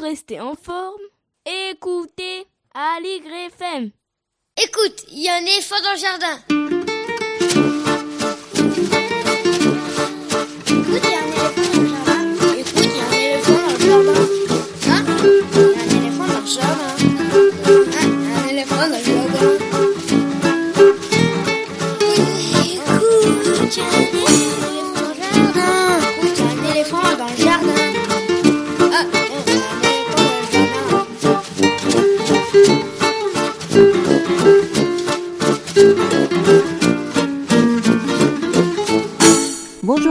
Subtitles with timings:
[0.00, 1.00] rester en forme,
[1.44, 3.90] écoutez Aligre FM.
[4.56, 6.79] Écoute, il y a un éléphant dans le jardin.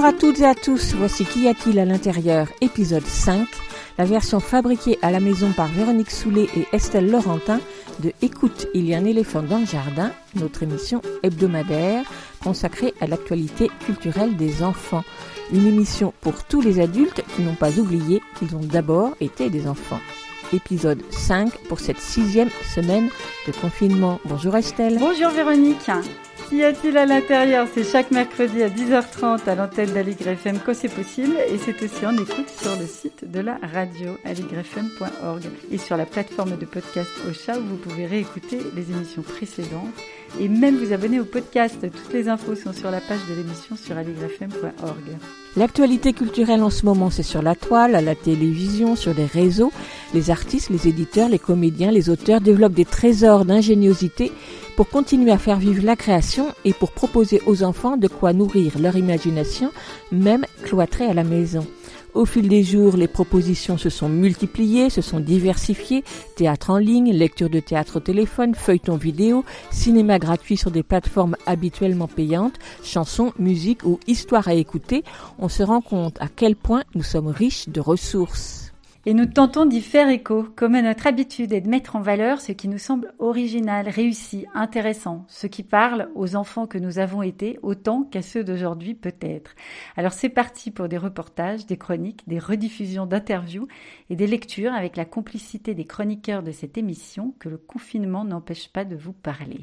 [0.09, 3.47] À toutes et à tous, voici Qu'y a-t-il à l'intérieur, épisode 5,
[3.99, 7.59] la version fabriquée à la maison par Véronique Soulet et Estelle Laurentin
[7.99, 12.05] de Écoute, il y a un éléphant dans le jardin, notre émission hebdomadaire
[12.43, 15.03] consacrée à l'actualité culturelle des enfants.
[15.53, 19.67] Une émission pour tous les adultes qui n'ont pas oublié qu'ils ont d'abord été des
[19.67, 19.99] enfants.
[20.51, 23.09] Épisode 5 pour cette sixième semaine
[23.45, 24.19] de confinement.
[24.25, 24.97] Bonjour Estelle.
[24.99, 25.87] Bonjour Véronique.
[26.49, 27.67] Qu'y a-t-il à l'intérieur?
[27.71, 32.03] C'est chaque mercredi à 10h30 à l'antenne d'Aligre FM quand c'est possible et c'est aussi
[32.07, 37.11] en écoute sur le site de la radio aligrefm.org et sur la plateforme de podcast
[37.29, 39.93] Ocha où vous pouvez réécouter les émissions précédentes
[40.39, 41.79] et même vous abonner au podcast.
[41.81, 45.17] Toutes les infos sont sur la page de l'émission sur aligrefm.org.
[45.57, 49.71] L'actualité culturelle en ce moment, c'est sur la toile, à la télévision, sur les réseaux.
[50.13, 54.31] Les artistes, les éditeurs, les comédiens, les auteurs développent des trésors d'ingéniosité
[54.75, 58.77] pour continuer à faire vivre la création et pour proposer aux enfants de quoi nourrir
[58.79, 59.71] leur imagination,
[60.11, 61.65] même cloîtrés à la maison.
[62.15, 66.03] Au fil des jours, les propositions se sont multipliées, se sont diversifiées.
[66.35, 71.35] Théâtre en ligne, lecture de théâtre au téléphone, feuilleton vidéo, cinéma gratuit sur des plateformes
[71.45, 75.03] habituellement payantes, chansons, musique ou histoires à écouter.
[75.37, 78.68] On se rend compte à quel point nous sommes riches de ressources.
[79.09, 82.41] Et nous tentons d'y faire écho, comme à notre habitude, et de mettre en valeur
[82.41, 87.23] ce qui nous semble original, réussi, intéressant, ce qui parle aux enfants que nous avons
[87.23, 89.55] été, autant qu'à ceux d'aujourd'hui peut-être.
[89.97, 93.67] Alors c'est parti pour des reportages, des chroniques, des rediffusions d'interviews
[94.11, 98.71] et des lectures avec la complicité des chroniqueurs de cette émission que le confinement n'empêche
[98.71, 99.61] pas de vous parler.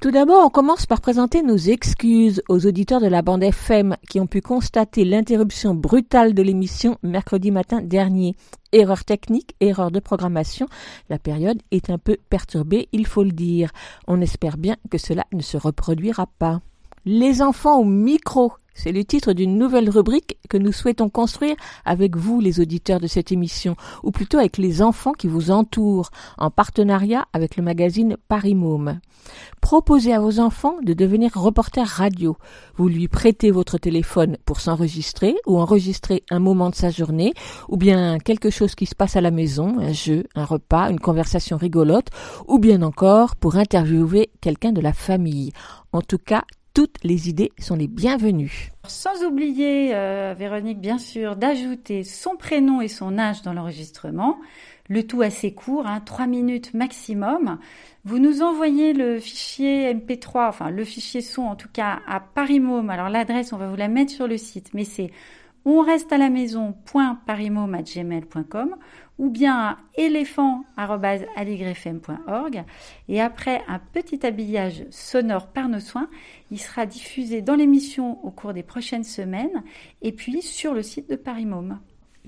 [0.00, 4.20] Tout d'abord, on commence par présenter nos excuses aux auditeurs de la bande FM qui
[4.20, 8.36] ont pu constater l'interruption brutale de l'émission mercredi matin dernier.
[8.70, 10.68] Erreur technique, erreur de programmation,
[11.10, 13.72] la période est un peu perturbée, il faut le dire.
[14.06, 16.60] On espère bien que cela ne se reproduira pas.
[17.04, 22.16] Les enfants au micro, c'est le titre d'une nouvelle rubrique que nous souhaitons construire avec
[22.16, 23.74] vous, les auditeurs de cette émission,
[24.04, 29.00] ou plutôt avec les enfants qui vous entourent, en partenariat avec le magazine Paris Môme.
[29.60, 32.36] Proposez à vos enfants de devenir reporter radio.
[32.76, 37.34] Vous lui prêtez votre téléphone pour s'enregistrer ou enregistrer un moment de sa journée,
[37.68, 41.00] ou bien quelque chose qui se passe à la maison, un jeu, un repas, une
[41.00, 42.10] conversation rigolote,
[42.46, 45.52] ou bien encore pour interviewer quelqu'un de la famille.
[45.92, 46.44] En tout cas,
[46.78, 48.70] toutes les idées sont les bienvenues.
[48.86, 54.38] Sans oublier, euh, Véronique, bien sûr, d'ajouter son prénom et son âge dans l'enregistrement,
[54.88, 57.58] le tout assez court, hein, 3 minutes maximum.
[58.04, 62.60] Vous nous envoyez le fichier MP3, enfin le fichier son en tout cas à Paris
[62.60, 62.90] Môme.
[62.90, 65.10] Alors l'adresse, on va vous la mettre sur le site, mais c'est
[65.64, 68.76] on reste à la maison.parimôme@gmail.com
[69.18, 72.64] ou bien à éléphant@aligrefm.org
[73.08, 76.08] et après un petit habillage sonore par nos soins,
[76.50, 79.64] il sera diffusé dans l'émission au cours des prochaines semaines
[80.02, 81.80] et puis sur le site de Paris Môme.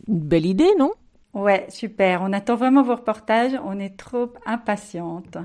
[0.08, 0.92] Une belle idée, non?
[1.32, 2.22] Ouais, super.
[2.22, 3.58] On attend vraiment vos reportages.
[3.64, 5.36] On est trop impatiente.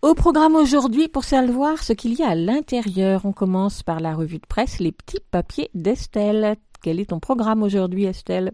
[0.00, 4.14] Au programme aujourd'hui, pour savoir ce qu'il y a à l'intérieur, on commence par la
[4.14, 6.56] revue de presse Les petits papiers d'Estelle.
[6.84, 8.52] Quel est ton programme aujourd'hui, Estelle?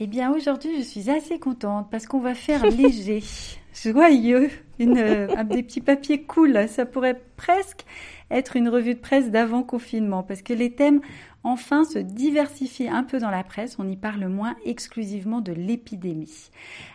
[0.00, 3.22] Eh bien, aujourd'hui, je suis assez contente parce qu'on va faire léger,
[3.74, 4.48] joyeux,
[4.80, 6.68] un des petits papiers cool.
[6.68, 7.84] Ça pourrait presque
[8.30, 11.02] être une revue de presse d'avant confinement parce que les thèmes
[11.44, 13.76] enfin se diversifient un peu dans la presse.
[13.78, 16.48] On y parle moins exclusivement de l'épidémie.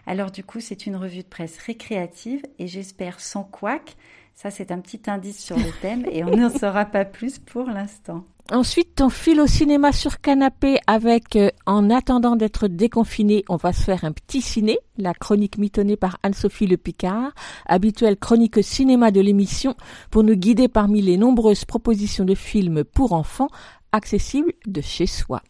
[0.07, 3.95] Alors du coup, c'est une revue de presse récréative et j'espère sans couac.
[4.33, 7.65] Ça, c'est un petit indice sur le thème et on n'en saura pas plus pour
[7.65, 8.25] l'instant.
[8.51, 13.71] Ensuite, on file au cinéma sur canapé avec euh, En attendant d'être déconfiné, on va
[13.71, 17.31] se faire un petit ciné, la chronique mitonnée par Anne-Sophie Le Picard,
[17.65, 19.75] habituelle chronique cinéma de l'émission,
[20.09, 23.49] pour nous guider parmi les nombreuses propositions de films pour enfants
[23.93, 25.41] accessibles de chez soi.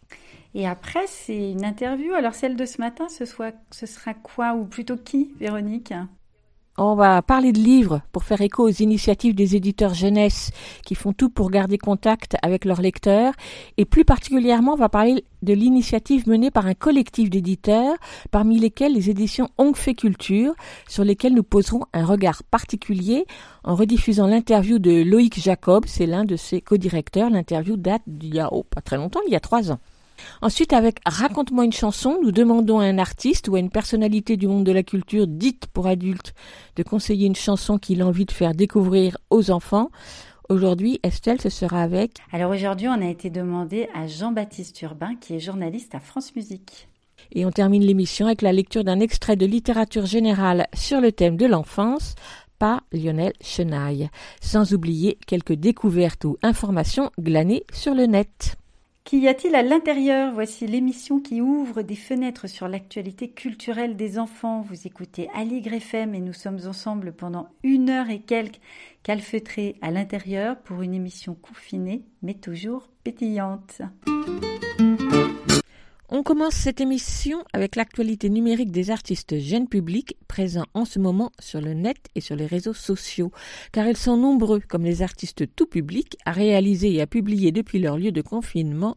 [0.54, 2.12] Et après, c'est une interview.
[2.12, 4.54] Alors celle de ce matin, ce, soit, ce sera quoi?
[4.54, 5.94] Ou plutôt qui, Véronique?
[6.78, 10.52] On va parler de livres pour faire écho aux initiatives des éditeurs jeunesse
[10.86, 13.34] qui font tout pour garder contact avec leurs lecteurs.
[13.76, 17.94] Et plus particulièrement, on va parler de l'initiative menée par un collectif d'éditeurs,
[18.30, 20.54] parmi lesquels les éditions Fait Culture,
[20.88, 23.26] sur lesquelles nous poserons un regard particulier
[23.64, 27.28] en rediffusant l'interview de Loïc Jacob, c'est l'un de ses co-directeurs.
[27.28, 29.78] L'interview date d'il y a oh, pas très longtemps, il y a trois ans.
[30.40, 34.46] Ensuite, avec Raconte-moi une chanson, nous demandons à un artiste ou à une personnalité du
[34.46, 36.34] monde de la culture dite pour adultes
[36.76, 39.90] de conseiller une chanson qu'il a envie de faire découvrir aux enfants.
[40.48, 42.18] Aujourd'hui, Estelle, ce sera avec.
[42.32, 46.88] Alors aujourd'hui, on a été demandé à Jean-Baptiste Urbain, qui est journaliste à France Musique.
[47.30, 51.36] Et on termine l'émission avec la lecture d'un extrait de littérature générale sur le thème
[51.36, 52.14] de l'enfance
[52.58, 54.10] par Lionel Chenaille,
[54.40, 58.56] sans oublier quelques découvertes ou informations glanées sur le net.
[59.04, 60.32] Qu'y a-t-il à l'intérieur?
[60.32, 64.62] Voici l'émission qui ouvre des fenêtres sur l'actualité culturelle des enfants.
[64.62, 68.60] Vous écoutez Aligre FM et nous sommes ensemble pendant une heure et quelques
[69.02, 73.82] calfeutrés à l'intérieur pour une émission confinée mais toujours pétillante.
[76.14, 81.32] On commence cette émission avec l'actualité numérique des artistes jeunes publics présents en ce moment
[81.38, 83.32] sur le net et sur les réseaux sociaux,
[83.72, 87.78] car ils sont nombreux, comme les artistes tout publics, à réaliser et à publier depuis
[87.78, 88.94] leur lieu de confinement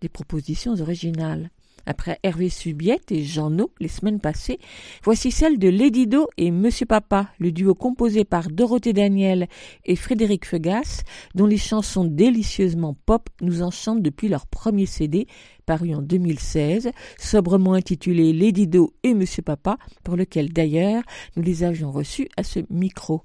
[0.00, 1.50] des propositions originales.
[1.86, 3.46] Après Hervé Subiette et Jean
[3.78, 4.58] les semaines passées,
[5.04, 9.46] voici celle de Lady Do et Monsieur Papa, le duo composé par Dorothée Daniel
[9.84, 11.02] et Frédéric Fegas,
[11.36, 15.28] dont les chansons délicieusement pop nous enchantent depuis leur premier CD,
[15.64, 21.04] paru en 2016, sobrement intitulé Lady Do et Monsieur Papa, pour lequel d'ailleurs
[21.36, 23.22] nous les avions reçus à ce micro.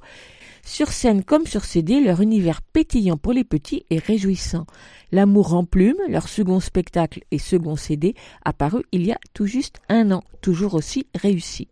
[0.63, 4.65] Sur scène comme sur CD, leur univers pétillant pour les petits est réjouissant.
[5.11, 8.15] L'amour en plume, leur second spectacle et second CD,
[8.45, 11.67] apparu il y a tout juste un an, toujours aussi réussi.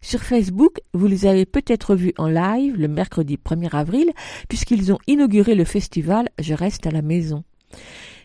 [0.00, 4.10] Sur Facebook, vous les avez peut-être vus en live le mercredi 1er avril,
[4.48, 7.44] puisqu'ils ont inauguré le festival Je reste à la maison.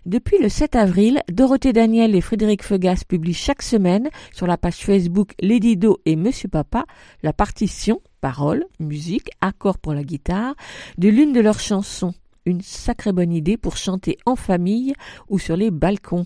[0.07, 4.77] Depuis le 7 avril, Dorothée Daniel et Frédéric Feugas publient chaque semaine sur la page
[4.77, 6.85] Facebook Lady Do et Monsieur Papa
[7.23, 10.55] la partition, paroles, musique, accords pour la guitare
[10.97, 12.13] de l'une de leurs chansons.
[12.45, 14.93] Une sacrée bonne idée pour chanter en famille
[15.27, 16.25] ou sur les balcons.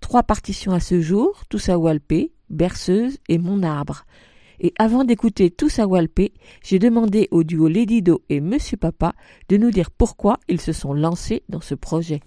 [0.00, 4.04] Trois partitions à ce jour, Tous à Walpé, Berceuse et Mon Arbre.
[4.60, 6.32] Et avant d'écouter Tous à Walpé,
[6.64, 9.12] j'ai demandé au duo Lady Do et Monsieur Papa
[9.48, 12.20] de nous dire pourquoi ils se sont lancés dans ce projet.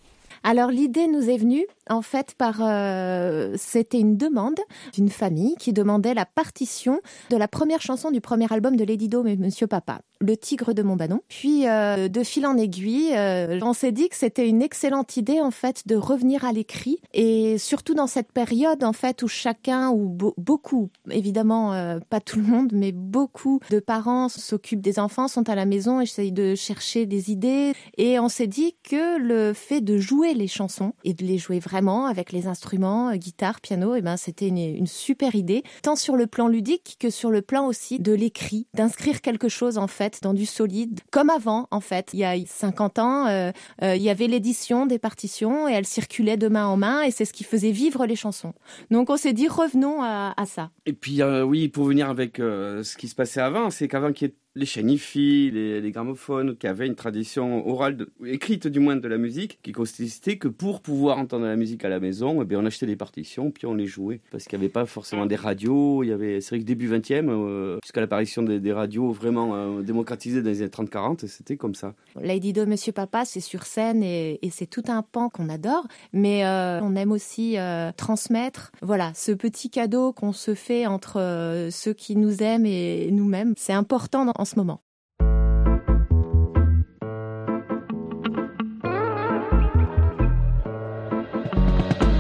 [0.44, 4.60] Alors l'idée nous est venue en fait euh, c'était une demande
[4.94, 9.08] d'une famille qui demandait la partition de la première chanson du premier album de Lady
[9.08, 11.22] Do et Monsieur Papa, Le Tigre de Montbanon.
[11.28, 15.42] Puis euh, de fil en aiguille, euh, on s'est dit que c'était une excellente idée
[15.42, 19.90] en fait de revenir à l'écrit et surtout dans cette période en fait où chacun
[19.90, 25.50] ou beaucoup évidemment pas tout le monde mais beaucoup de parents s'occupent des enfants, sont
[25.50, 29.82] à la maison, essayent de chercher des idées et on s'est dit que le fait
[29.82, 33.96] de jouer les chansons et de les jouer vraiment avec les instruments, euh, guitare, piano,
[33.96, 37.42] et eh ben c'était une, super idée, tant sur le plan ludique que sur le
[37.42, 41.82] plan aussi de l'écrit, d'inscrire quelque chose en fait dans du solide, comme avant en
[41.82, 42.10] fait.
[42.14, 43.52] Il y a 50 ans, euh,
[43.82, 47.12] euh, il y avait l'édition des partitions et elles circulaient de main en main et
[47.12, 48.54] c'est ce qui faisait vivre les chansons.
[48.92, 50.72] Donc on s'est dit revenons à, ça.
[50.86, 54.32] Et puis oui, pour venir avec ce qui se passait avant, c'est qu'avant qu'il y
[54.56, 59.18] les chaînes les, les, gramophones, qui avaient une tradition orale, écrite du moins de la
[59.18, 62.66] musique, qui consistait que pour pouvoir entendre la musique à la maison, eh bien, on
[62.66, 64.20] achetait des partitions, puis on les jouait.
[64.32, 66.90] Parce qu'il n'y avait pas forcément des radios, il y avait, c'est vrai que début
[66.90, 71.76] 20e, euh, jusqu'à l'apparition des, radios vraiment euh, démocratisées dans les années 30-40, c'était comme
[71.76, 71.94] ça.
[72.22, 76.46] Lady Do, Monsieur Papa, c'est sur scène et, c'est tout un pan qu'on adore, mais
[76.46, 77.56] euh, on aime aussi
[77.96, 83.54] transmettre, voilà, ce petit cadeau qu'on se fait entre ceux qui nous aiment et nous-mêmes.
[83.56, 84.82] C'est important en ce moment.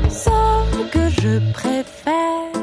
[0.08, 2.54] Ce que je préfère,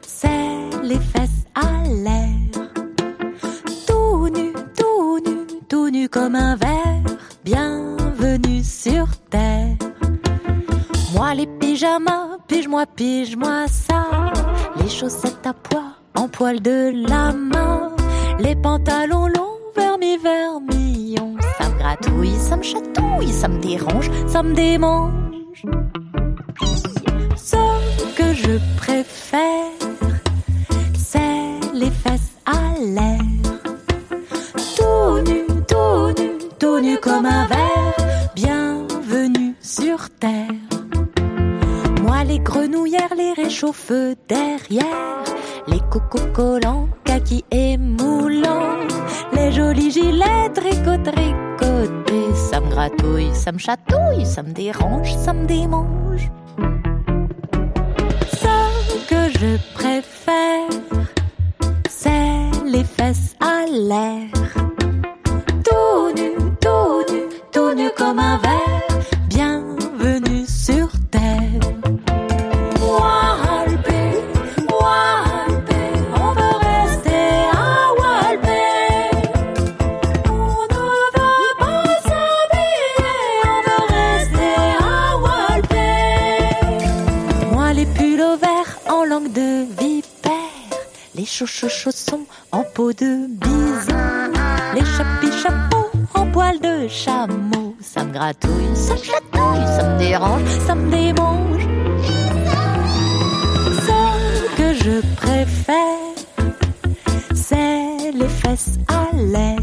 [0.00, 2.32] c'est les fesses à l'air.
[3.86, 5.36] Tout nu, tout nu,
[5.68, 7.02] tout nu comme un verre.
[7.44, 9.76] Bienvenue sur terre.
[11.14, 14.06] Moi les pyjamas, pige-moi, pige-moi ça.
[14.78, 17.95] Les chaussettes à poids, en poil de la main.
[18.38, 21.36] Les pantalons longs, vermis, vermillon.
[21.58, 25.64] Ça me gratouille, ça me chatouille, ça me dérange, ça me démange.
[27.36, 27.56] Ce
[28.14, 29.72] que je préfère,
[30.94, 33.20] c'est les fesses à l'air.
[34.76, 37.94] Tout nu, tout nu, tout nu comme un verre.
[38.34, 40.50] Bienvenue sur terre.
[42.02, 45.24] Moi, les grenouillères, les réchauffeux derrière
[45.68, 47.76] les cocos collants, kaki et
[49.32, 55.32] les jolis gilets tricot tricotés, ça me gratouille, ça me chatouille, ça me dérange, ça
[55.32, 56.30] me démange.
[58.32, 60.68] Ce que je préfère,
[61.88, 64.28] c'est les fesses à l'air,
[65.64, 66.30] tout nu,
[66.60, 68.55] tout nu, tout nu comme un verre.
[91.44, 94.32] Chaussons en peau de bison,
[94.74, 97.76] les chapis chapeaux en poil de chameau.
[97.80, 101.66] Ça me gratouille, ça me chatouille, ça me dérange, ça me démange.
[103.86, 106.14] Ce que je préfère,
[107.34, 109.58] c'est les fesses à l'air.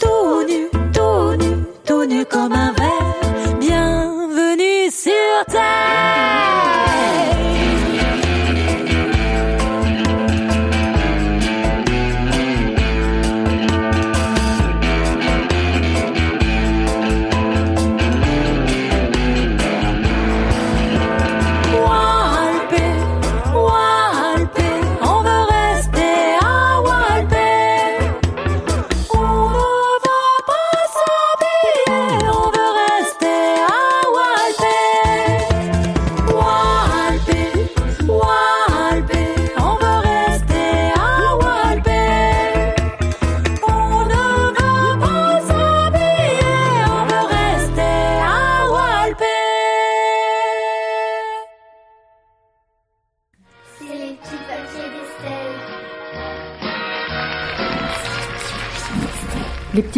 [0.00, 3.58] Tout nu, tout nu, tout nu comme un verre.
[3.60, 6.33] Bienvenue sur terre.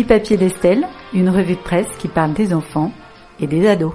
[0.08, 2.92] Papiers d'Estelle, une revue de presse qui parle des enfants
[3.40, 3.94] et des ados.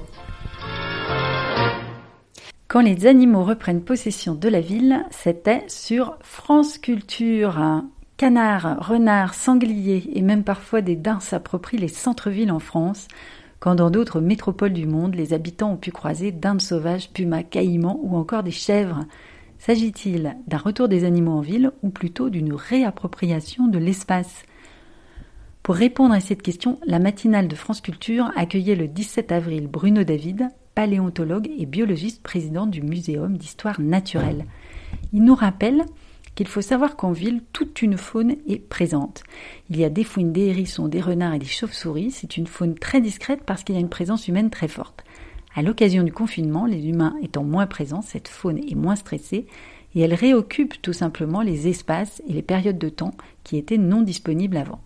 [2.67, 7.83] Quand les animaux reprennent possession de la ville, c'était sur France Culture.
[8.17, 13.07] Canards, renards, sangliers et même parfois des daims s'approprient les centres-villes en France,
[13.61, 18.01] quand dans d'autres métropoles du monde, les habitants ont pu croiser dindes sauvages, pumas, caïmans
[18.03, 19.05] ou encore des chèvres.
[19.59, 24.43] S'agit-il d'un retour des animaux en ville ou plutôt d'une réappropriation de l'espace?
[25.63, 30.03] Pour répondre à cette question, la matinale de France Culture accueillait le 17 avril Bruno
[30.03, 34.47] David, paléontologue et biologiste président du Muséum d'histoire naturelle.
[35.13, 35.85] Il nous rappelle
[36.33, 39.23] qu'il faut savoir qu'en ville, toute une faune est présente.
[39.69, 42.09] Il y a des fouines, des hérissons, des renards et des chauves-souris.
[42.09, 45.03] C'est une faune très discrète parce qu'il y a une présence humaine très forte.
[45.53, 49.45] À l'occasion du confinement, les humains étant moins présents, cette faune est moins stressée
[49.93, 53.13] et elle réoccupe tout simplement les espaces et les périodes de temps
[53.43, 54.79] qui étaient non disponibles avant.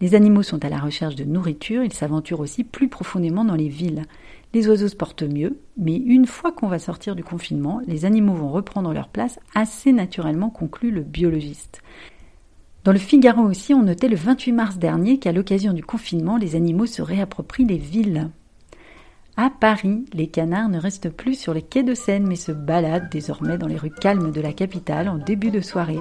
[0.00, 3.68] Les animaux sont à la recherche de nourriture, ils s'aventurent aussi plus profondément dans les
[3.68, 4.06] villes.
[4.54, 8.32] Les oiseaux se portent mieux, mais une fois qu'on va sortir du confinement, les animaux
[8.32, 11.82] vont reprendre leur place assez naturellement, conclut le biologiste.
[12.82, 16.56] Dans le Figaro aussi, on notait le 28 mars dernier qu'à l'occasion du confinement, les
[16.56, 18.30] animaux se réapproprient les villes.
[19.42, 23.08] À Paris, les canards ne restent plus sur les quais de Seine, mais se baladent
[23.10, 25.98] désormais dans les rues calmes de la capitale en début de soirée,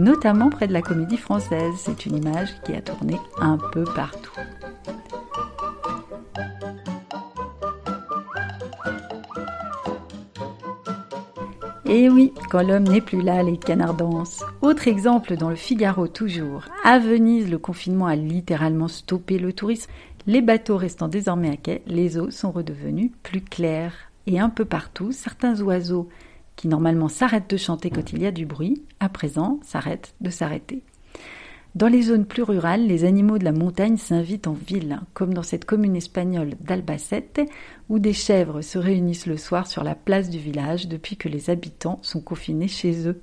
[0.00, 1.74] notamment près de la Comédie Française.
[1.76, 4.32] C'est une image qui a tourné un peu partout.
[11.94, 14.42] Et oui, quand l'homme n'est plus là, les canards dansent.
[14.62, 16.64] Autre exemple dans le Figaro toujours.
[16.84, 19.90] À Venise, le confinement a littéralement stoppé le tourisme.
[20.26, 24.12] Les bateaux restant désormais à quai, les eaux sont redevenues plus claires.
[24.26, 26.08] Et un peu partout, certains oiseaux
[26.54, 30.30] qui normalement s'arrêtent de chanter quand il y a du bruit, à présent s'arrêtent de
[30.30, 30.84] s'arrêter.
[31.74, 35.42] Dans les zones plus rurales, les animaux de la montagne s'invitent en ville, comme dans
[35.42, 37.40] cette commune espagnole d'Albacete,
[37.88, 41.48] où des chèvres se réunissent le soir sur la place du village depuis que les
[41.48, 43.22] habitants sont confinés chez eux.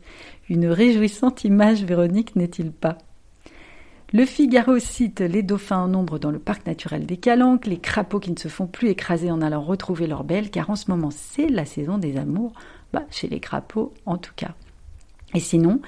[0.50, 2.98] Une réjouissante image, Véronique, n'est-il pas?
[4.12, 8.20] Le Figaro cite les dauphins en nombre dans le parc naturel des Calanques, les crapauds
[8.20, 11.12] qui ne se font plus écraser en allant retrouver leur belle, car en ce moment
[11.12, 12.54] c'est la saison des amours,
[12.92, 14.56] bah, chez les crapauds en tout cas.
[15.36, 15.80] Et sinon,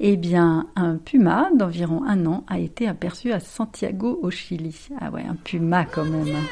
[0.00, 4.88] eh bien, un puma d'environ un an a été aperçu à Santiago au Chili.
[5.00, 6.24] Ah ouais, un puma quand même.
[6.24, 6.44] Maman,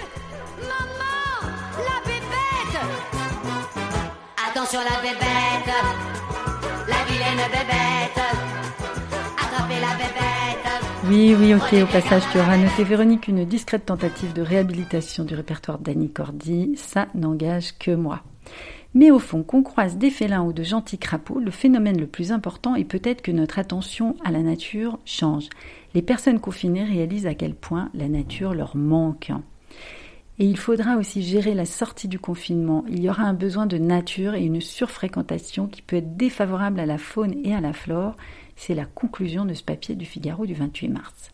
[1.77, 2.81] la bébête
[4.51, 5.75] Attention la bébête
[6.89, 8.25] La vilaine bébête
[9.37, 10.26] Attrapez la bébête
[11.09, 15.37] Oui, oui, ok, au passage, tu auras noté, Véronique, une discrète tentative de réhabilitation du
[15.37, 16.73] répertoire d'Annie Cordy.
[16.77, 18.23] Ça n'engage que moi.
[18.93, 22.33] Mais au fond, qu'on croise des félins ou de gentils crapauds, le phénomène le plus
[22.33, 25.49] important est peut-être que notre attention à la nature change.
[25.95, 29.31] Les personnes confinées réalisent à quel point la nature leur manque.
[30.39, 32.85] Et il faudra aussi gérer la sortie du confinement.
[32.89, 36.87] Il y aura un besoin de nature et une surfréquentation qui peut être défavorable à
[36.87, 38.17] la faune et à la flore.
[38.57, 41.31] C'est la conclusion de ce papier du Figaro du 28 mars.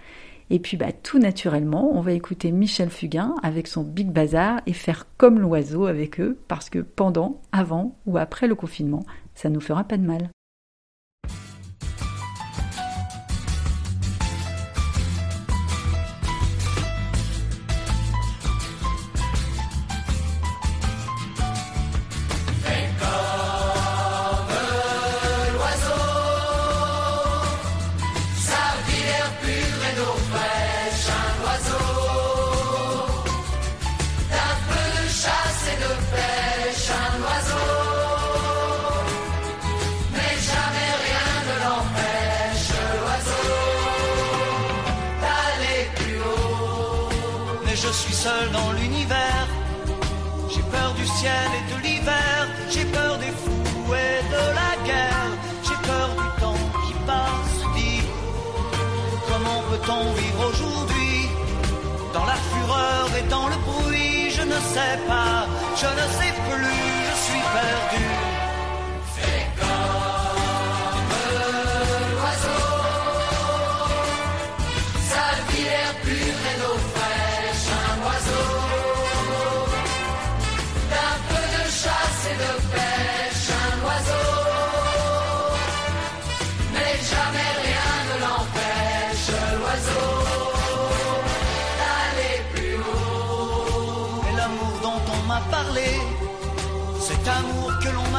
[0.52, 4.74] Et puis bah, tout naturellement, on va écouter Michel Fugain avec son Big Bazar et
[4.74, 9.62] faire comme l'oiseau avec eux, parce que pendant, avant ou après le confinement, ça nous
[9.62, 10.30] fera pas de mal.
[63.34, 65.48] Dans le bruit, je ne sais pas,
[65.82, 66.23] je ne sais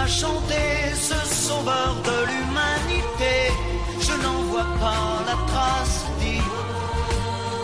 [0.07, 3.53] chanté, ce sauveur de l'humanité,
[4.01, 6.43] je n'en vois pas la trace, dit.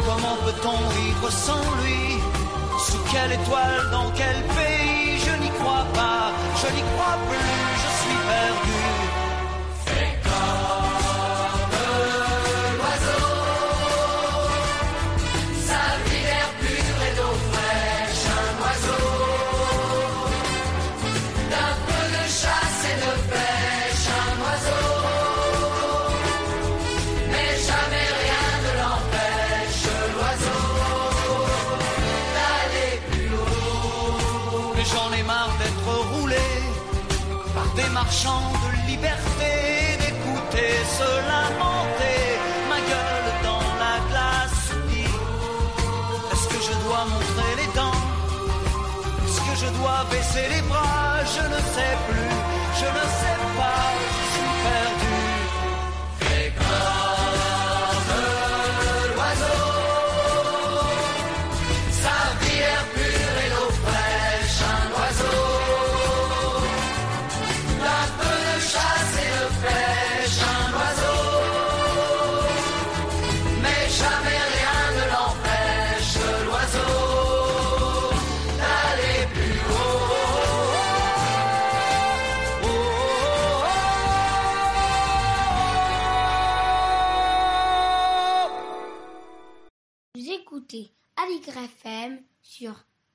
[0.07, 2.19] Comment peut-on vivre sans lui?
[2.79, 5.19] Sous quelle étoile, dans quel pays?
[5.27, 7.70] Je n'y crois pas, je n'y crois plus,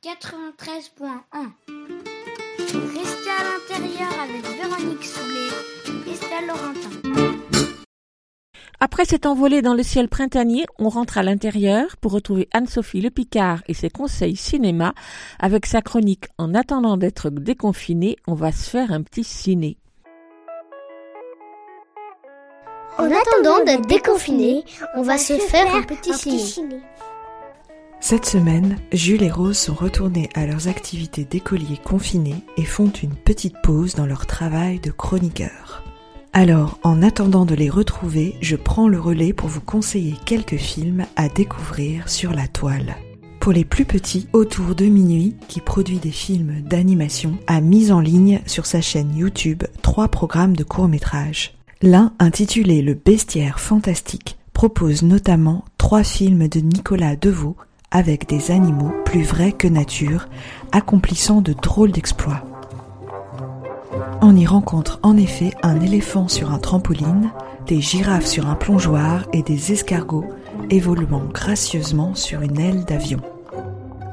[0.05, 1.49] 93.1.
[2.59, 5.49] Restez à l'intérieur avec Véronique Soulet
[6.07, 7.35] et Stella Laurentin.
[8.79, 13.09] Après s'être envolé dans le ciel printanier, on rentre à l'intérieur pour retrouver Anne-Sophie Le
[13.09, 14.93] Picard et ses conseils cinéma
[15.39, 19.79] avec sa chronique En attendant d'être déconfiné, on va se faire un petit ciné.
[22.99, 24.65] En attendant d'être déconfiné,
[24.95, 26.83] on va se faire un petit ciné.
[28.07, 33.15] Cette semaine, Jules et Rose sont retournés à leurs activités d'écoliers confinés et font une
[33.15, 35.83] petite pause dans leur travail de chroniqueur.
[36.31, 41.07] Alors, en attendant de les retrouver, je prends le relais pour vous conseiller quelques films
[41.15, 42.95] à découvrir sur la toile.
[43.39, 48.01] Pour les plus petits, Autour de minuit, qui produit des films d'animation, a mis en
[48.01, 51.55] ligne sur sa chaîne YouTube trois programmes de courts-métrages.
[51.81, 57.55] L'un, intitulé Le Bestiaire Fantastique, propose notamment trois films de Nicolas Deveau
[57.91, 60.27] avec des animaux plus vrais que nature,
[60.71, 62.43] accomplissant de drôles d'exploits.
[64.21, 67.31] On y rencontre en effet un éléphant sur un trampoline,
[67.67, 70.29] des girafes sur un plongeoir et des escargots
[70.69, 73.21] évoluant gracieusement sur une aile d'avion.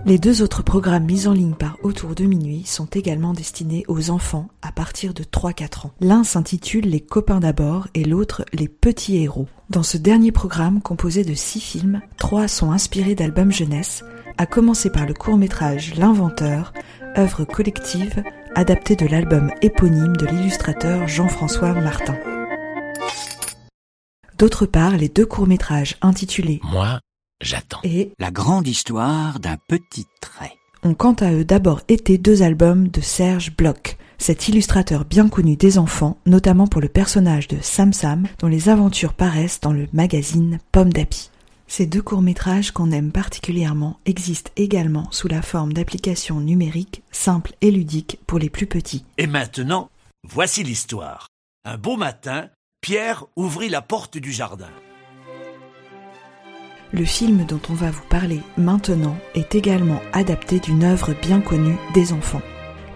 [0.04, 4.10] Les deux autres programmes mis en ligne par Autour de minuit sont également destinés aux
[4.10, 5.92] enfants à partir de 3-4 ans.
[6.00, 9.46] L'un s'intitule Les copains d'abord et l'autre Les petits héros.
[9.70, 14.02] Dans ce dernier programme composé de 6 films, 3 sont inspirés d'albums jeunesse,
[14.38, 16.72] à commencer par le court-métrage L'inventeur,
[17.16, 18.24] œuvre collective
[18.56, 22.16] adaptée de l'album éponyme de l'illustrateur Jean-François Martin.
[24.36, 26.98] D'autre part, les deux courts-métrages intitulés Moi,
[27.42, 27.81] j'attends.
[27.85, 30.57] et La grande histoire d'un petit trait.
[30.83, 35.57] ont quant à eux d'abord été deux albums de Serge Bloch, cet illustrateur bien connu
[35.57, 39.88] des enfants, notamment pour le personnage de Sam Sam, dont les aventures paraissent dans le
[39.92, 41.31] magazine Pomme d'Api.
[41.66, 47.70] Ces deux courts-métrages qu'on aime particulièrement existent également sous la forme d'applications numériques simples et
[47.70, 49.05] ludiques pour les plus petits.
[49.18, 49.88] Et maintenant,
[50.22, 51.28] voici l'histoire.
[51.64, 52.48] Un beau matin,
[52.81, 54.68] Pierre ouvrit la porte du jardin.
[56.94, 61.76] Le film dont on va vous parler maintenant est également adapté d'une œuvre bien connue
[61.94, 62.42] des enfants.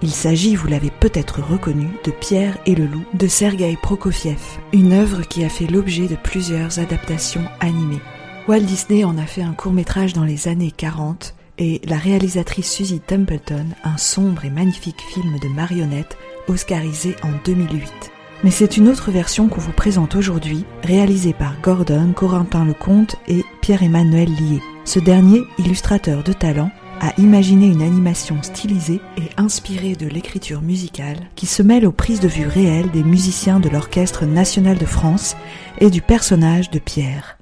[0.03, 4.41] Il s'agit, vous l'avez peut-être reconnu, de Pierre et le loup de Sergueï Prokofiev,
[4.75, 8.03] une œuvre qui a fait l'objet de plusieurs adaptations animées.
[8.49, 13.01] Walt Disney en a fait un court-métrage dans les années 40 et la réalisatrice Suzy
[13.01, 18.16] Templeton un sombre et magnifique film de marionnettes oscarisé en 2008.
[18.45, 23.45] Mais c'est une autre version qu'on vous présente aujourd'hui, réalisée par Gordon, Corentin Lecomte et
[23.63, 24.61] Pierre-Emmanuel Lié.
[24.85, 26.71] Ce dernier, illustrateur de talent,
[27.01, 32.21] a imaginé une animation stylisée et inspirée de l'écriture musicale qui se mêle aux prises
[32.21, 35.37] de vue réelles des musiciens de l'Orchestre national de France
[35.79, 37.39] et du personnage de Pierre.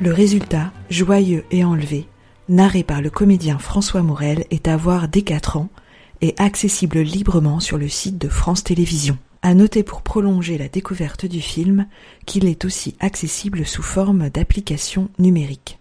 [0.00, 2.06] Le résultat, joyeux et enlevé,
[2.48, 5.68] narré par le comédien François Morel, est à voir dès 4 ans
[6.20, 9.18] et accessible librement sur le site de France Télévisions.
[9.44, 11.86] À noter pour prolonger la découverte du film
[12.26, 15.80] qu'il est aussi accessible sous forme d'application numérique.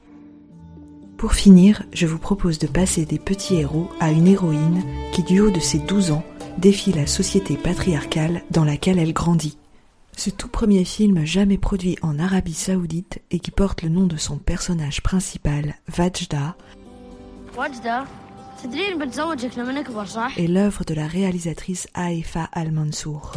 [1.17, 5.39] Pour finir, je vous propose de passer des petits héros à une héroïne qui, du
[5.39, 6.23] haut de ses 12 ans,
[6.57, 9.59] défie la société patriarcale dans laquelle elle grandit.
[10.17, 14.17] Ce tout premier film jamais produit en Arabie Saoudite et qui porte le nom de
[14.17, 16.55] son personnage principal, Vajda.
[17.55, 18.05] Vajda?
[20.37, 23.33] est l'œuvre de la réalisatrice Aefa Al-Mansour.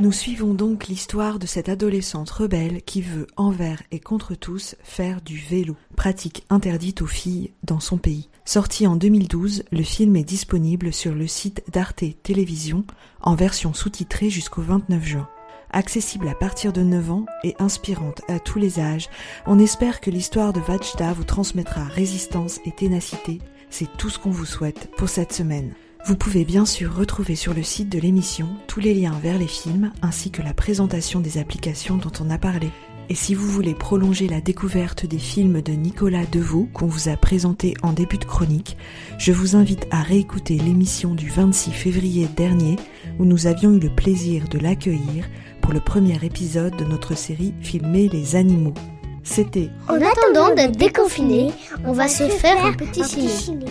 [0.00, 5.22] Nous suivons donc l'histoire de cette adolescente rebelle qui veut, envers et contre tous, faire
[5.22, 8.28] du vélo, pratique interdite aux filles dans son pays.
[8.44, 12.84] Sorti en 2012, le film est disponible sur le site d'Arte Télévision
[13.22, 15.28] en version sous-titrée jusqu'au 29 juin.
[15.76, 19.08] Accessible à partir de 9 ans et inspirante à tous les âges,
[19.44, 23.40] on espère que l'histoire de Vajda vous transmettra résistance et ténacité.
[23.70, 25.72] C'est tout ce qu'on vous souhaite pour cette semaine.
[26.06, 29.48] Vous pouvez bien sûr retrouver sur le site de l'émission tous les liens vers les
[29.48, 32.70] films ainsi que la présentation des applications dont on a parlé.
[33.10, 37.16] Et si vous voulez prolonger la découverte des films de Nicolas Deveau qu'on vous a
[37.16, 38.78] présenté en début de chronique,
[39.18, 42.76] je vous invite à réécouter l'émission du 26 février dernier
[43.18, 45.28] où nous avions eu le plaisir de l'accueillir
[45.64, 48.74] pour le premier épisode de notre série Filmer les animaux.
[49.22, 51.52] C'était En attendant d'être déconfiné,
[51.86, 53.64] on va se faire un petit ciné.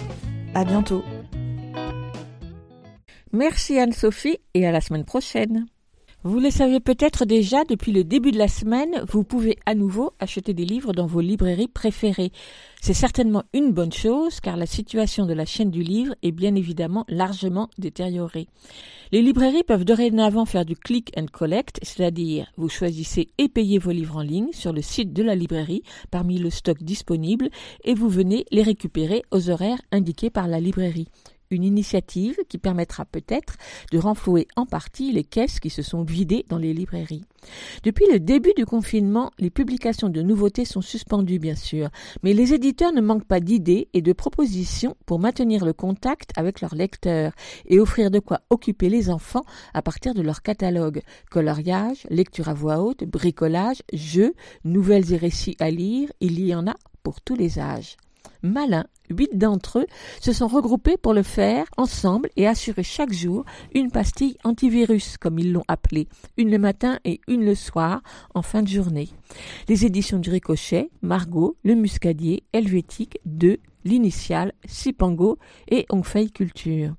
[0.55, 1.03] à bientôt.
[3.31, 5.67] Merci Anne-Sophie et à la semaine prochaine.
[6.25, 10.13] Vous le savez peut-être déjà, depuis le début de la semaine, vous pouvez à nouveau
[10.21, 12.31] acheter des livres dans vos librairies préférées.
[12.81, 16.55] C'est certainement une bonne chose car la situation de la chaîne du livre est bien
[16.55, 18.47] évidemment largement détériorée.
[19.11, 23.91] Les librairies peuvent dorénavant faire du click and collect, c'est-à-dire vous choisissez et payez vos
[23.91, 27.49] livres en ligne sur le site de la librairie parmi le stock disponible
[27.83, 31.09] et vous venez les récupérer aux horaires indiqués par la librairie
[31.53, 33.55] une initiative qui permettra peut-être
[33.91, 37.23] de renflouer en partie les caisses qui se sont vidées dans les librairies.
[37.83, 41.89] Depuis le début du confinement, les publications de nouveautés sont suspendues bien sûr,
[42.23, 46.61] mais les éditeurs ne manquent pas d'idées et de propositions pour maintenir le contact avec
[46.61, 47.33] leurs lecteurs
[47.65, 51.01] et offrir de quoi occuper les enfants à partir de leur catalogue.
[51.29, 56.67] Coloriage, lecture à voix haute, bricolage, jeux, nouvelles et récits à lire, il y en
[56.67, 57.97] a pour tous les âges
[58.43, 59.87] malins, huit d'entre eux
[60.21, 65.39] se sont regroupés pour le faire ensemble et assurer chaque jour une pastille antivirus, comme
[65.39, 68.01] ils l'ont appelé, une le matin et une le soir,
[68.35, 69.09] en fin de journée.
[69.69, 75.37] Les éditions du Ricochet, Margot, Le Muscadier, Helvétique, 2, l'initiale, Sipango
[75.69, 76.93] et Ongfei Culture.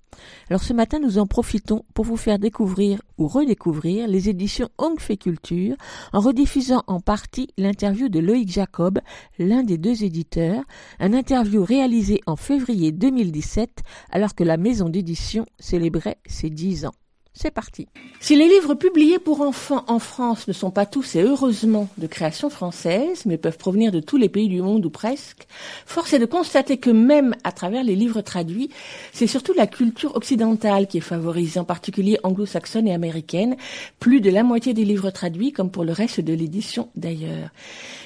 [0.48, 5.16] Alors ce matin, nous en profitons pour vous faire découvrir ou redécouvrir les éditions Ongfei
[5.16, 5.76] Culture
[6.12, 9.00] en rediffusant en partie l'interview de Loïc Jacob,
[9.38, 10.62] l'un des deux éditeurs,
[11.00, 16.94] un interview réalisé en février 2017 alors que la maison d'édition célébrait ses dix ans.
[17.36, 17.88] C'est parti.
[18.20, 22.06] Si les livres publiés pour enfants en France ne sont pas tous et heureusement de
[22.06, 25.48] création française, mais peuvent provenir de tous les pays du monde ou presque,
[25.84, 28.70] force est de constater que même à travers les livres traduits,
[29.12, 33.56] c'est surtout la culture occidentale qui est favorisée, en particulier anglo-saxonne et américaine,
[33.98, 37.50] plus de la moitié des livres traduits, comme pour le reste de l'édition d'ailleurs.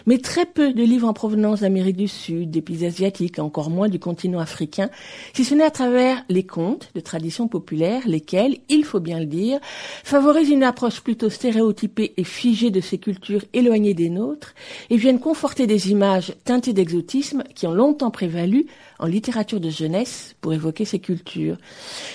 [0.07, 3.91] Mais très peu de livres en provenance d'Amérique du Sud, des pays asiatiques, encore moins
[3.91, 4.89] du continent africain,
[5.35, 9.27] si ce n'est à travers les contes de tradition populaire, lesquels, il faut bien le
[9.27, 9.61] dire,
[10.05, 14.55] favorisent une approche plutôt stéréotypée et figée de ces cultures éloignées des nôtres
[14.91, 18.67] et viennent conforter des images teintées d'exotisme qui ont longtemps prévalu
[18.99, 21.57] en littérature de jeunesse pour évoquer ces cultures.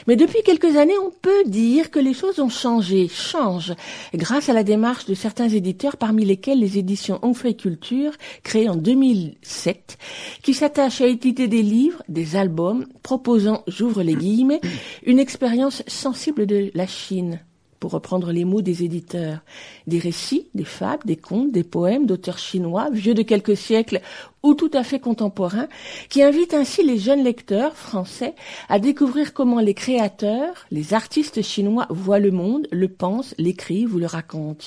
[0.08, 3.74] Mais depuis quelques années, on peut dire que les choses ont changé, changent,
[4.13, 8.76] grâce à la démarche de certains éditeurs, parmi lesquels les éditions Onfray Culture, créées en
[8.76, 9.98] 2007,
[10.41, 14.62] qui s'attachent à éditer des livres, des albums, proposant, j'ouvre les guillemets,
[15.06, 17.39] une expérience sensible de la Chine
[17.84, 19.39] pour reprendre les mots des éditeurs.
[19.88, 24.00] Des récits, des fables, des contes, des poèmes d'auteurs chinois, vieux de quelques siècles
[24.41, 25.67] ou tout à fait contemporains,
[26.08, 28.36] qui invitent ainsi les jeunes lecteurs français
[28.69, 34.00] à découvrir comment les créateurs, les artistes chinois voient le monde, le pensent, l'écrivent ou
[34.00, 34.65] le racontent.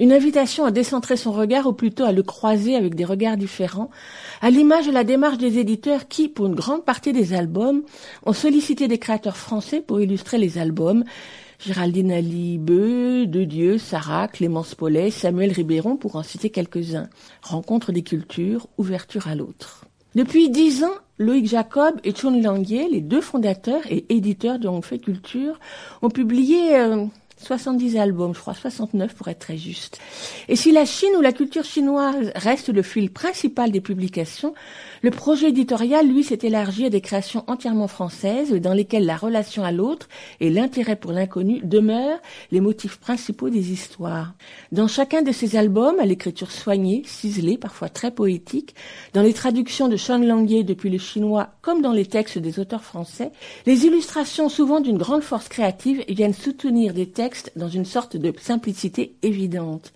[0.00, 3.90] Une invitation à décentrer son regard ou plutôt à le croiser avec des regards différents,
[4.40, 7.82] à l'image de la démarche des éditeurs qui, pour une grande partie des albums,
[8.26, 11.04] ont sollicité des créateurs français pour illustrer les albums,
[11.60, 17.10] Géraldine Alibeux, De Dieu, Sarah, Clémence Paulet, Samuel Ribéron, pour en citer quelques-uns.
[17.42, 19.84] Rencontre des cultures, ouverture à l'autre.
[20.14, 24.98] Depuis dix ans, Loïc Jacob et Chun Langier, les deux fondateurs et éditeurs de Hongfei
[24.98, 25.60] Culture,
[26.00, 27.04] ont publié euh,
[27.36, 29.98] 70 albums, je crois 69 pour être très juste.
[30.48, 34.54] Et si la Chine ou la culture chinoise reste le fil principal des publications,
[35.02, 39.64] le projet éditorial, lui, s'est élargi à des créations entièrement françaises dans lesquelles la relation
[39.64, 40.08] à l'autre
[40.40, 44.34] et l'intérêt pour l'inconnu demeurent les motifs principaux des histoires.
[44.72, 48.74] Dans chacun de ces albums, à l'écriture soignée, ciselée, parfois très poétique,
[49.14, 52.84] dans les traductions de Sean Languier depuis le chinois comme dans les textes des auteurs
[52.84, 53.32] français,
[53.64, 58.34] les illustrations souvent d'une grande force créative viennent soutenir des textes dans une sorte de
[58.38, 59.92] simplicité évidente.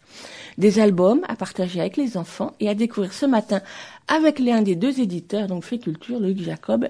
[0.58, 3.60] Des albums à partager avec les enfants et à découvrir ce matin
[4.08, 6.88] avec l'un des deux éditeurs, donc Fait Culture, Loïc Jacob.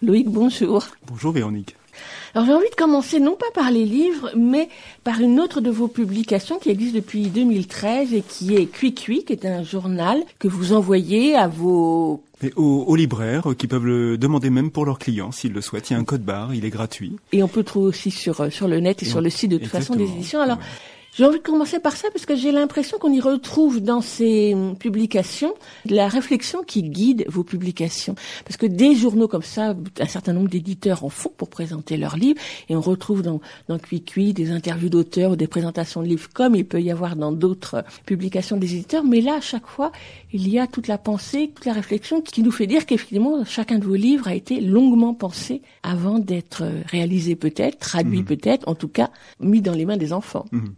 [0.00, 0.86] Loïc, bonjour.
[1.06, 1.76] Bonjour Véronique.
[2.34, 4.68] Alors j'ai envie de commencer non pas par les livres, mais
[5.04, 9.24] par une autre de vos publications qui existe depuis 2013 et qui est Cui Cui,
[9.24, 14.18] qui est un journal que vous envoyez à vos et aux, libraires qui peuvent le
[14.18, 15.90] demander même pour leurs clients s'ils le souhaitent.
[15.90, 17.16] Il y a un code barre, il est gratuit.
[17.30, 19.58] Et on peut le trouver aussi sur, sur le net et, sur le site de
[19.58, 20.40] toute façon des éditions.
[20.40, 20.58] Alors,
[21.14, 24.56] j'ai envie de commencer par ça parce que j'ai l'impression qu'on y retrouve dans ces
[24.78, 25.52] publications
[25.84, 28.14] la réflexion qui guide vos publications.
[28.46, 32.16] Parce que des journaux comme ça, un certain nombre d'éditeurs en font pour présenter leurs
[32.16, 36.30] livres et on retrouve dans, dans Cui des interviews d'auteurs ou des présentations de livres
[36.32, 39.04] comme il peut y avoir dans d'autres publications des éditeurs.
[39.04, 39.92] Mais là, à chaque fois,
[40.32, 43.78] il y a toute la pensée, toute la réflexion qui nous fait dire qu'effectivement, chacun
[43.78, 48.24] de vos livres a été longuement pensé avant d'être réalisé peut-être, traduit mmh.
[48.24, 50.46] peut-être, en tout cas mis dans les mains des enfants.
[50.52, 50.68] Mmh.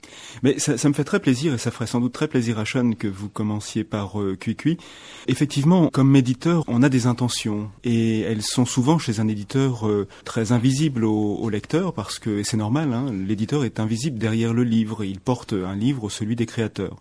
[0.43, 2.65] Mais ça, ça, me fait très plaisir et ça ferait sans doute très plaisir à
[2.65, 4.79] Sean que vous commenciez par euh, Cui
[5.27, 10.07] Effectivement, comme éditeur, on a des intentions et elles sont souvent chez un éditeur euh,
[10.25, 14.65] très invisibles au, au, lecteur parce que c'est normal, hein, l'éditeur est invisible derrière le
[14.65, 16.97] livre, il porte un livre, celui des créateurs.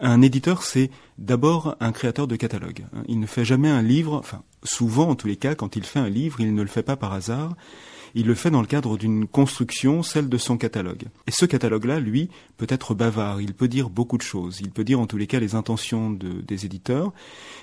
[0.00, 2.84] Un éditeur, c'est d'abord un créateur de catalogue.
[3.06, 6.00] Il ne fait jamais un livre, enfin souvent en tous les cas, quand il fait
[6.00, 7.54] un livre, il ne le fait pas par hasard
[8.14, 11.04] il le fait dans le cadre d'une construction, celle de son catalogue.
[11.26, 14.84] Et ce catalogue-là, lui, peut être bavard, il peut dire beaucoup de choses, il peut
[14.84, 17.12] dire en tous les cas les intentions des éditeurs,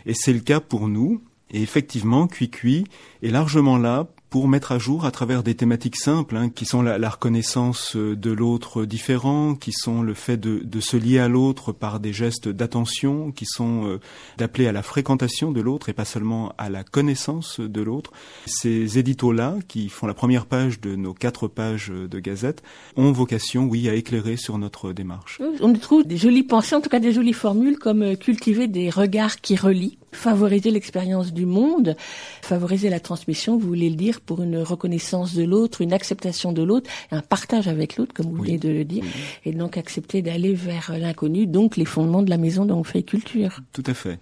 [0.05, 1.21] et c'est le cas pour nous.
[1.51, 2.83] Et effectivement, Cui
[3.23, 6.81] est largement là pour mettre à jour à travers des thématiques simples, hein, qui sont
[6.81, 11.27] la, reconnaissance euh, de l'autre différent, qui sont le fait de, de se lier à
[11.27, 13.99] l'autre par des gestes d'attention, qui sont euh,
[14.37, 18.11] d'appeler à la fréquentation de l'autre et pas seulement à la connaissance de l'autre.
[18.45, 22.61] Ces éditos-là, qui font la première page de nos quatre pages de gazette,
[22.97, 25.41] ont vocation, oui, à éclairer sur notre démarche.
[25.61, 28.89] On trouve des jolies pensées, en tout cas des jolies formules, comme euh, cultiver des
[28.89, 31.95] regards qui relient favoriser l'expérience du monde,
[32.41, 36.63] favoriser la transmission, vous voulez le dire, pour une reconnaissance de l'autre, une acceptation de
[36.63, 39.03] l'autre, un partage avec l'autre, comme vous venez de le dire,
[39.45, 43.03] et donc accepter d'aller vers l'inconnu, donc les fondements de la maison dont on fait
[43.03, 43.59] culture.
[43.73, 44.19] Tout à fait.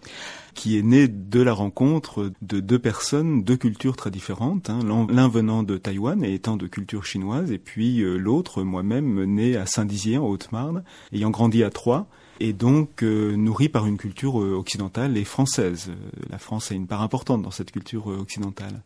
[0.54, 5.28] Qui est né de la rencontre de deux personnes, deux cultures très différentes, hein, l'un
[5.28, 9.66] venant de Taïwan et étant de culture chinoise, et puis euh, l'autre, moi-même, né à
[9.68, 12.08] Saint-Dizier, en Haute-Marne, ayant grandi à Troyes,
[12.40, 13.36] et donc euh,
[13.72, 15.88] par une culture euh, occidentale et française.
[15.90, 15.96] Euh,
[16.30, 18.82] la France a une part importante dans cette culture occidentale.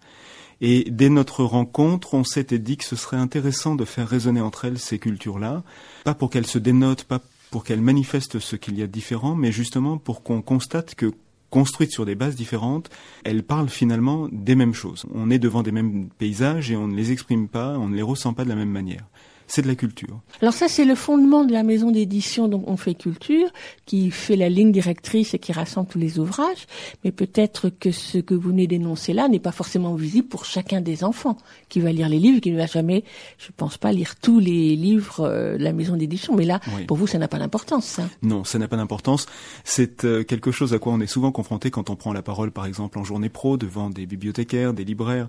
[0.61, 4.65] Et dès notre rencontre, on s'était dit que ce serait intéressant de faire résonner entre
[4.65, 5.63] elles ces cultures-là,
[6.03, 9.35] pas pour qu'elles se dénotent, pas pour qu'elles manifestent ce qu'il y a de différent,
[9.35, 11.11] mais justement pour qu'on constate que
[11.49, 12.89] construites sur des bases différentes,
[13.23, 15.05] elles parlent finalement des mêmes choses.
[15.13, 18.01] On est devant des mêmes paysages et on ne les exprime pas, on ne les
[18.01, 19.05] ressent pas de la même manière
[19.51, 20.21] c'est de la culture.
[20.41, 23.49] Alors ça, c'est le fondement de la maison d'édition dont on fait culture,
[23.85, 26.67] qui fait la ligne directrice et qui rassemble tous les ouvrages.
[27.03, 30.79] Mais peut-être que ce que vous venez d'énoncer là n'est pas forcément visible pour chacun
[30.79, 31.35] des enfants
[31.67, 33.03] qui va lire les livres, qui ne va jamais,
[33.39, 36.33] je pense pas, lire tous les livres euh, de la maison d'édition.
[36.33, 37.85] Mais là, pour vous, ça n'a pas d'importance.
[37.85, 38.03] Ça.
[38.21, 39.25] Non, ça n'a pas d'importance.
[39.65, 42.51] C'est euh, quelque chose à quoi on est souvent confronté quand on prend la parole,
[42.51, 45.27] par exemple, en journée pro, devant des bibliothécaires, des libraires.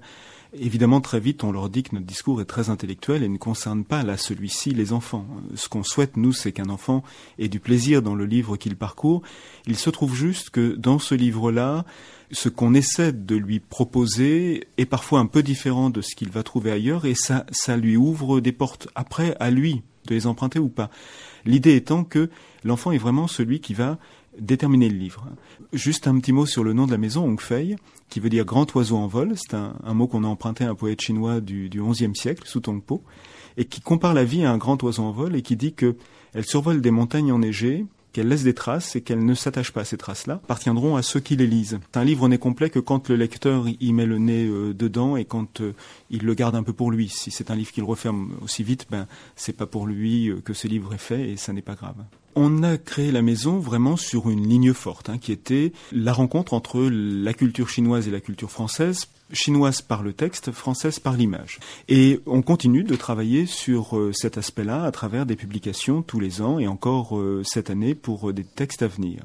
[0.55, 3.85] Évidemment, très vite, on leur dit que notre discours est très intellectuel et ne concerne
[3.85, 5.27] pas, là, celui-ci, les enfants.
[5.55, 7.03] Ce qu'on souhaite, nous, c'est qu'un enfant
[7.39, 9.23] ait du plaisir dans le livre qu'il parcourt.
[9.67, 11.87] Il se trouve juste que dans ce livre-là,
[12.33, 16.43] ce qu'on essaie de lui proposer est parfois un peu différent de ce qu'il va
[16.43, 20.59] trouver ailleurs et ça, ça lui ouvre des portes après à lui de les emprunter
[20.59, 20.91] ou pas.
[21.45, 22.29] L'idée étant que
[22.65, 23.99] l'enfant est vraiment celui qui va
[24.39, 25.27] déterminer le livre.
[25.73, 27.77] Juste un petit mot sur le nom de la maison, Ongfei,
[28.09, 29.35] qui veut dire grand oiseau en vol.
[29.37, 33.03] C'est un, mot qu'on a emprunté à un poète chinois du, XIe siècle, Su Tongpo,
[33.57, 35.97] et qui compare la vie à un grand oiseau en vol et qui dit que
[36.35, 39.85] elle survole des montagnes enneigées, qu'elle laisse des traces et qu'elle ne s'attache pas à
[39.85, 41.79] ces traces-là, appartiendront à ceux qui les lisent.
[41.95, 45.25] Un livre n'est complet que quand le lecteur y met le nez euh, dedans et
[45.25, 45.73] quand euh,
[46.11, 47.09] il le garde un peu pour lui.
[47.09, 50.53] Si c'est un livre qu'il referme aussi vite, ben c'est pas pour lui euh, que
[50.53, 51.97] ce livre est fait et ça n'est pas grave.
[52.35, 56.55] On a créé la maison vraiment sur une ligne forte, hein, qui était la rencontre
[56.55, 61.59] entre la culture chinoise et la culture française chinoise par le texte, française par l'image.
[61.89, 66.43] Et on continue de travailler sur euh, cet aspect-là à travers des publications tous les
[66.43, 69.23] ans et encore euh, cette année pour euh, des textes à venir.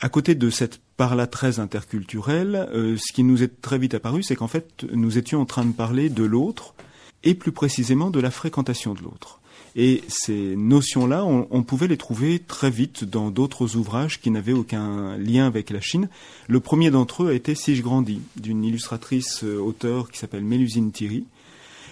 [0.00, 4.34] À côté de cette part-là très interculturelle, ce qui nous est très vite apparu, c'est
[4.34, 6.74] qu'en fait, nous étions en train de parler de l'autre
[7.22, 9.40] et plus précisément de la fréquentation de l'autre.
[9.80, 15.16] Et ces notions-là, on, pouvait les trouver très vite dans d'autres ouvrages qui n'avaient aucun
[15.18, 16.08] lien avec la Chine.
[16.48, 20.42] Le premier d'entre eux a été Si je grandis, d'une illustratrice euh, auteur qui s'appelle
[20.42, 21.26] Mélusine Thierry,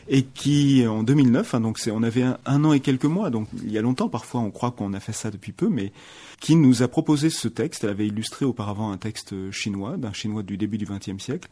[0.08, 3.70] et qui, en 2009, hein, donc on avait un, an et quelques mois, donc il
[3.70, 5.92] y a longtemps, parfois on croit qu'on a fait ça depuis peu, mais
[6.40, 7.84] qui nous a proposé ce texte.
[7.84, 11.48] Elle avait illustré auparavant un texte chinois, d'un chinois du début du XXe siècle,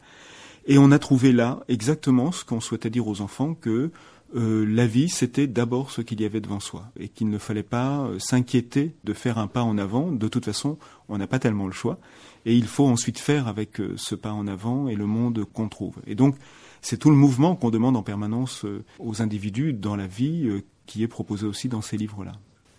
[0.67, 3.91] et on a trouvé là exactement ce qu'on souhaitait dire aux enfants que
[4.35, 7.63] euh, la vie, c'était d'abord ce qu'il y avait devant soi et qu'il ne fallait
[7.63, 10.11] pas euh, s'inquiéter de faire un pas en avant.
[10.11, 11.99] De toute façon, on n'a pas tellement le choix
[12.45, 15.69] et il faut ensuite faire avec euh, ce pas en avant et le monde qu'on
[15.69, 15.95] trouve.
[16.05, 16.35] Et donc,
[16.81, 18.65] c'est tout le mouvement qu'on demande en permanence
[18.99, 20.47] aux individus dans la vie
[20.85, 22.33] qui est proposé aussi dans ces livres-là.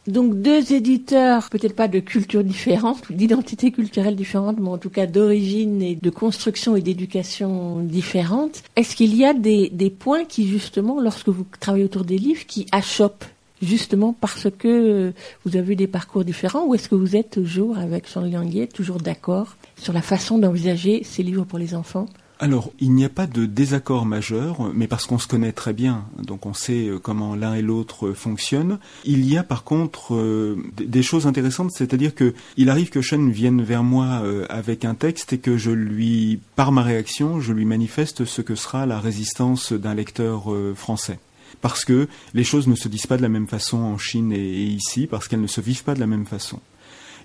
[0.06, 5.06] Donc deux éditeurs, peut-être pas de culture différente, d'identité culturelle différente, mais en tout cas
[5.06, 8.62] d'origine et de construction et d'éducation différentes.
[8.76, 12.46] Est-ce qu'il y a des, des points qui justement, lorsque vous travaillez autour des livres,
[12.46, 13.24] qui achoppent
[13.62, 15.12] justement parce que
[15.44, 18.98] vous avez des parcours différents ou est-ce que vous êtes toujours avec Jean Lianguier toujours
[18.98, 22.06] d'accord sur la façon d'envisager ces livres pour les enfants?
[22.38, 26.04] Alors, il n'y a pas de désaccord majeur, mais parce qu'on se connaît très bien,
[26.22, 28.78] donc on sait euh, comment l'un et l'autre euh, fonctionnent.
[29.06, 33.30] Il y a par contre euh, des choses intéressantes, c'est-à-dire que il arrive que Sean
[33.30, 37.64] vienne vers moi avec un texte et que je lui, par ma réaction, je lui
[37.64, 41.18] manifeste ce que sera la résistance d'un lecteur français
[41.60, 44.64] parce que les choses ne se disent pas de la même façon en Chine et
[44.64, 46.60] ici, parce qu'elles ne se vivent pas de la même façon.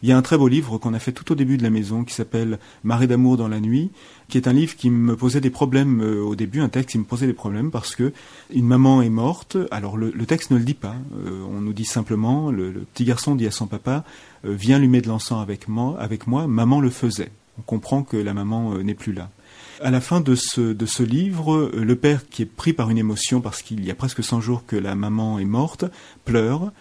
[0.03, 1.69] Il y a un très beau livre qu'on a fait tout au début de la
[1.69, 3.91] maison qui s'appelle Marée d'amour dans la nuit,
[4.29, 6.97] qui est un livre qui me posait des problèmes euh, au début, un texte qui
[6.97, 8.11] me posait des problèmes parce que
[8.51, 9.57] une maman est morte.
[9.69, 10.95] Alors le, texte ne le dit pas.
[11.13, 14.03] Euh, on nous dit simplement le, petit garçon dit à son papa
[14.45, 16.47] euh, viens allumer de l'encens avec moi, avec moi.
[16.47, 17.31] Maman le faisait.
[17.59, 19.29] On comprend que la maman n'est plus là.
[19.81, 22.97] À la fin de ce, de ce livre, le père, qui est pris par une
[22.97, 25.85] émotion parce qu'il y a presque 100 jours que la maman est morte,
[26.23, 26.71] pleure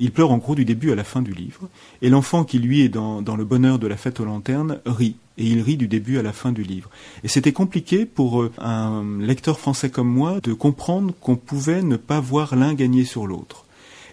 [0.00, 1.68] il pleure en gros du début à la fin du livre,
[2.02, 5.44] et l'enfant qui lui est dans, le bonheur de la fête aux lanternes rit, et
[5.44, 6.90] il rit du début à la fin du livre.
[7.22, 11.96] Et c'était compliqué pour euh, un lecteur français comme moi de comprendre qu'on pouvait ne
[11.96, 13.66] pas voir l'un gagner sur l'autre.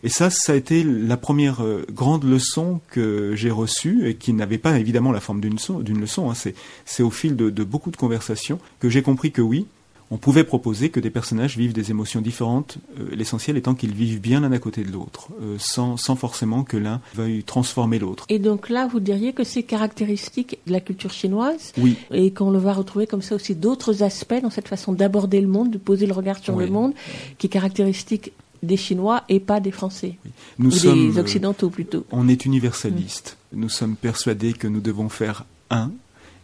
[0.03, 4.33] Et ça, ça a été la première euh, grande leçon que j'ai reçue et qui
[4.33, 6.31] n'avait pas évidemment la forme d'une leçon.
[6.31, 6.51] Hein.
[6.85, 9.65] C'est au fil de, beaucoup de conversations que j'ai compris que oui,
[10.09, 14.21] on pouvait proposer que des personnages vivent des émotions différentes, euh, l'essentiel étant qu'ils vivent
[14.21, 18.25] bien l'un à côté de l'autre, euh, sans, sans forcément que l'un veuille transformer l'autre.
[18.29, 21.97] Et donc là, vous diriez que c'est caractéristique de la culture chinoise Oui.
[22.11, 25.47] Et qu'on le va retrouver comme ça aussi d'autres aspects dans cette façon d'aborder le
[25.47, 26.93] monde, de poser le regard sur le monde,
[27.37, 28.31] qui est caractéristique
[28.63, 30.17] des Chinois et pas des Français.
[30.57, 32.05] Nous ou sommes, des Occidentaux plutôt.
[32.11, 33.37] On est universaliste.
[33.53, 35.91] Nous sommes persuadés que nous devons faire un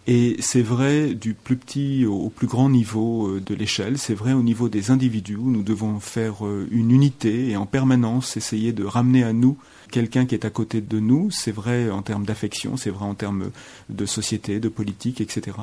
[0.06, 4.34] et c'est vrai du plus petit au plus grand niveau euh, de l'échelle, c'est vrai
[4.34, 8.74] au niveau des individus, où nous devons faire euh, une unité et en permanence essayer
[8.74, 9.58] de ramener à nous
[9.92, 13.14] quelqu'un qui est à côté de nous, c'est vrai en termes d'affection, c'est vrai en
[13.14, 13.52] termes
[13.90, 15.56] de société, de politique, etc.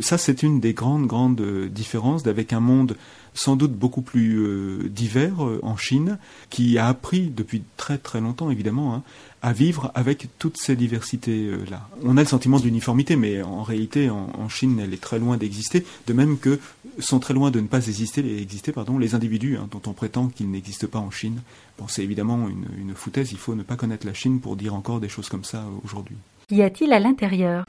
[0.00, 2.96] Ça, c'est une des grandes, grandes différences d'avec un monde
[3.34, 6.18] sans doute beaucoup plus euh, divers en Chine,
[6.50, 9.02] qui a appris depuis très très longtemps, évidemment, hein,
[9.42, 11.88] à vivre avec toutes ces diversités-là.
[12.02, 15.84] On a le sentiment d'uniformité, mais en réalité, en, Chine, elle est très loin d'exister,
[16.06, 16.58] de même que
[16.98, 20.28] sont très loin de ne pas exister, exister pardon, les individus hein, dont on prétend
[20.28, 21.40] qu'ils n'existent pas en Chine.
[21.78, 24.74] Bon, c'est évidemment une, une foutaise, il faut ne pas connaître la Chine pour dire
[24.74, 26.16] encore des choses comme ça aujourd'hui.
[26.48, 27.64] Qu'y a-t-il à l'intérieur?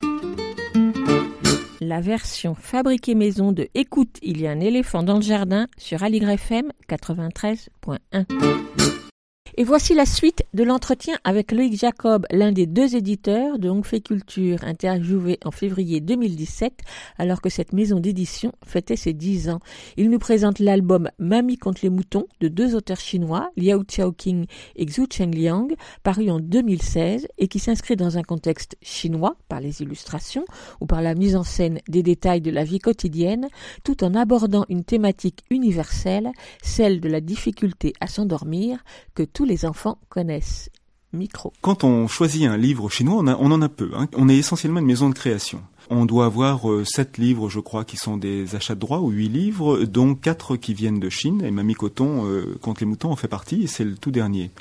[1.82, 6.04] La version fabriquée maison de Écoute, il y a un éléphant dans le jardin sur
[6.04, 9.11] Aligre FM 93.1.
[9.58, 14.00] Et voici la suite de l'entretien avec Loïc Jacob, l'un des deux éditeurs de Hongfei
[14.00, 16.80] Culture, interviewé en février 2017,
[17.18, 19.60] alors que cette maison d'édition fêtait ses dix ans.
[19.98, 24.46] Il nous présente l'album Mamie contre les moutons de deux auteurs chinois, Liao Qiaoqing
[24.78, 25.68] et Xu Chengliang,
[26.02, 30.46] paru en 2016 et qui s'inscrit dans un contexte chinois par les illustrations
[30.80, 33.50] ou par la mise en scène des détails de la vie quotidienne,
[33.84, 36.32] tout en abordant une thématique universelle,
[36.64, 38.82] celle de la difficulté à s'endormir,
[39.14, 40.70] que les enfants connaissent.
[41.14, 41.52] Micro.
[41.62, 43.92] Quand on choisit un livre chinois, on, en a peu.
[43.96, 44.08] Hein.
[44.16, 45.62] On est essentiellement une maison de création.
[45.90, 49.10] On doit avoir euh, sept livres, je crois, qui sont des achats de droits, ou
[49.10, 51.44] huit livres, dont quatre qui viennent de Chine.
[51.44, 54.52] Et Mamie Coton, euh, contre les moutons, en fait partie, c'est le tout dernier.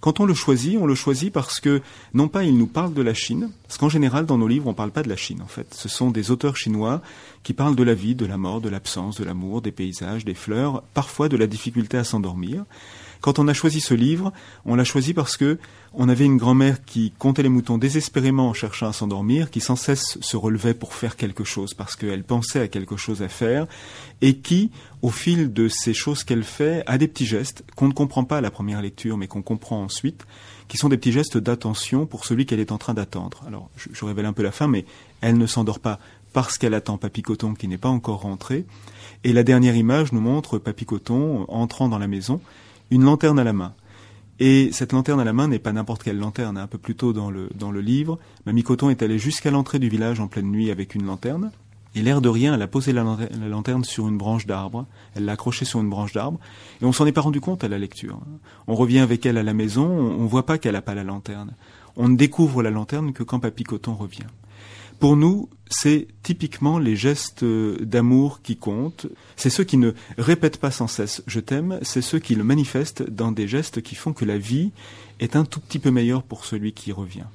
[0.00, 1.80] Quand on le choisit, on le choisit parce que,
[2.12, 4.72] non pas il nous parle de la Chine, parce qu'en général, dans nos livres, on
[4.72, 5.72] ne parle pas de la Chine, en fait.
[5.74, 7.00] Ce sont des auteurs chinois
[7.42, 10.34] qui parlent de la vie, de la mort, de l'absence, de l'amour, des paysages, des
[10.34, 12.64] fleurs, parfois de la difficulté à s'endormir.
[13.24, 14.34] Quand on a choisi ce livre,
[14.66, 15.58] on l'a choisi parce que
[15.94, 19.76] on avait une grand-mère qui comptait les moutons désespérément en cherchant à s'endormir, qui sans
[19.76, 23.66] cesse se relevait pour faire quelque chose parce qu'elle pensait à quelque chose à faire,
[24.20, 24.70] et qui,
[25.00, 28.36] au fil de ces choses qu'elle fait, a des petits gestes qu'on ne comprend pas
[28.36, 30.26] à la première lecture, mais qu'on comprend ensuite,
[30.68, 33.42] qui sont des petits gestes d'attention pour celui qu'elle est en train d'attendre.
[33.46, 34.84] Alors, je, révèle un peu la fin, mais
[35.22, 35.98] elle ne s'endort pas
[36.34, 38.66] parce qu'elle attend Papy Coton qui n'est pas encore rentré.
[39.22, 42.42] Et la dernière image nous montre Papy Coton entrant dans la maison
[42.94, 43.74] une lanterne à la main.
[44.38, 46.56] Et cette lanterne à la main n'est pas n'importe quelle lanterne.
[46.56, 50.20] Un peu plus tôt dans le, livre, Mamie Coton est allée jusqu'à l'entrée du village
[50.20, 51.50] en pleine nuit avec une lanterne.
[51.96, 53.04] Et l'air de rien, elle a posé la,
[53.48, 54.86] lanterne sur une branche d'arbre.
[55.14, 56.38] Elle l'a accrochée sur une branche d'arbre.
[56.80, 58.20] Et on s'en est pas rendu compte à la lecture.
[58.68, 61.04] On revient avec elle à la maison, on, ne voit pas qu'elle n'a pas la
[61.04, 61.54] lanterne.
[61.96, 64.26] On ne découvre la lanterne que quand Papy Coton revient.
[65.00, 69.06] Pour nous, c'est typiquement les gestes d'amour qui comptent.
[69.36, 73.02] C'est ceux qui ne répètent pas sans cesse je t'aime, c'est ceux qui le manifestent
[73.02, 74.70] dans des gestes qui font que la vie
[75.20, 77.26] est un tout petit peu meilleure pour celui qui revient.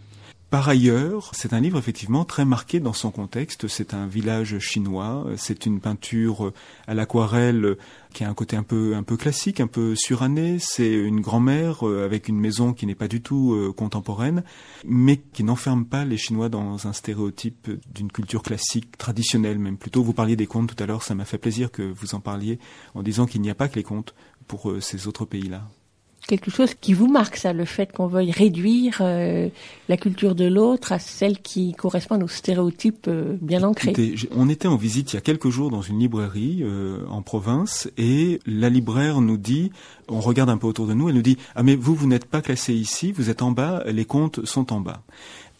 [0.49, 3.67] Par ailleurs, c'est un livre effectivement très marqué dans son contexte.
[3.67, 5.27] C'est un village chinois.
[5.37, 6.53] C'est une peinture
[6.87, 7.77] à l'aquarelle
[8.15, 10.57] qui a un côté un peu un peu classique, un peu suranné.
[10.57, 14.43] C'est une grand-mère euh, avec une maison qui n'est pas du tout euh, contemporaine,
[14.83, 19.77] mais qui n'enferme pas les Chinois dans un stéréotype d'une culture classique, traditionnelle même.
[19.77, 21.03] Plutôt, vous parliez des contes tout à l'heure.
[21.03, 22.57] Ça m'a fait plaisir que vous en parliez
[22.95, 24.15] en disant qu'il n'y a pas que les contes
[24.47, 25.67] pour euh, ces autres pays-là
[26.29, 29.49] quelque chose qui vous marque, ça, le fait qu'on veuille réduire euh,
[29.89, 33.93] la culture de l'autre à celle qui correspond aux stéréotypes euh, bien ancrés.
[34.35, 37.89] on était en visite il y a quelques jours dans une librairie euh, en province
[37.97, 39.71] et la libraire nous dit,
[40.07, 42.25] on regarde un peu autour de nous, elle nous dit ah mais vous vous n'êtes
[42.25, 45.01] pas classé ici, vous êtes en bas, les comptes sont en bas.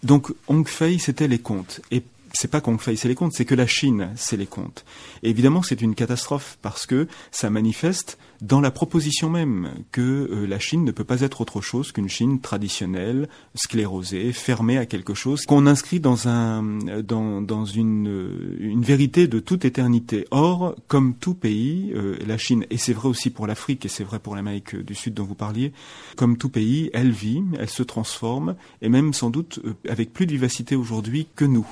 [0.04, 2.04] Donc Hong Fei c'était les comptes et
[2.34, 4.86] c'est pas qu'on fasse les comptes, c'est que la Chine, c'est les comptes.
[5.24, 10.48] Et évidemment, c'est une catastrophe parce que ça manifeste dans la proposition même que euh,
[10.48, 15.14] la Chine ne peut pas être autre chose qu'une Chine traditionnelle, sclérosée, fermée à quelque
[15.14, 16.64] chose qu'on inscrit dans un
[17.04, 20.26] dans, dans une euh, une vérité de toute éternité.
[20.32, 24.04] Or, comme tout pays, euh, la Chine et c'est vrai aussi pour l'Afrique et c'est
[24.04, 25.74] vrai pour l'Amérique du Sud dont vous parliez,
[26.16, 30.32] comme tout pays, elle vit, elle se transforme et même sans doute avec plus de
[30.32, 31.68] vivacité aujourd'hui que nous.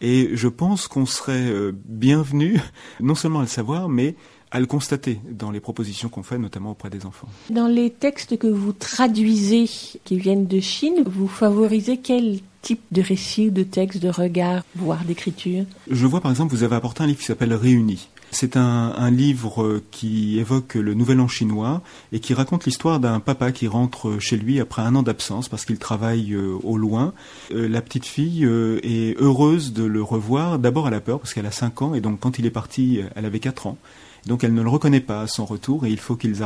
[0.00, 2.60] Et je pense qu'on serait euh, bienvenu,
[3.00, 4.14] non seulement à le savoir, mais
[4.50, 7.28] à le constater dans les propositions qu'on fait, notamment auprès des enfants.
[7.50, 9.68] Dans les textes que vous traduisez,
[10.04, 15.04] qui viennent de Chine, vous favorisez quel type de récit, de texte, de regard, voire
[15.04, 15.64] d'écriture?
[15.90, 18.08] Je vois par exemple, vous avez apporté un livre qui s'appelle Réunis.
[18.30, 21.80] C'est un, livre qui évoque le Nouvel An chinois
[22.12, 25.64] et qui raconte l'histoire d'un papa qui rentre chez lui après un an d'absence parce
[25.64, 27.14] qu'il travaille euh, au loin.
[27.52, 30.58] Euh, la petite fille euh, est heureuse de le revoir.
[30.58, 33.00] D'abord, elle a peur parce qu'elle a 5 ans et donc quand il est parti,
[33.14, 33.78] elle avait 4 ans.
[34.26, 36.42] Donc elle ne le reconnaît pas à son retour et il faut qu'ils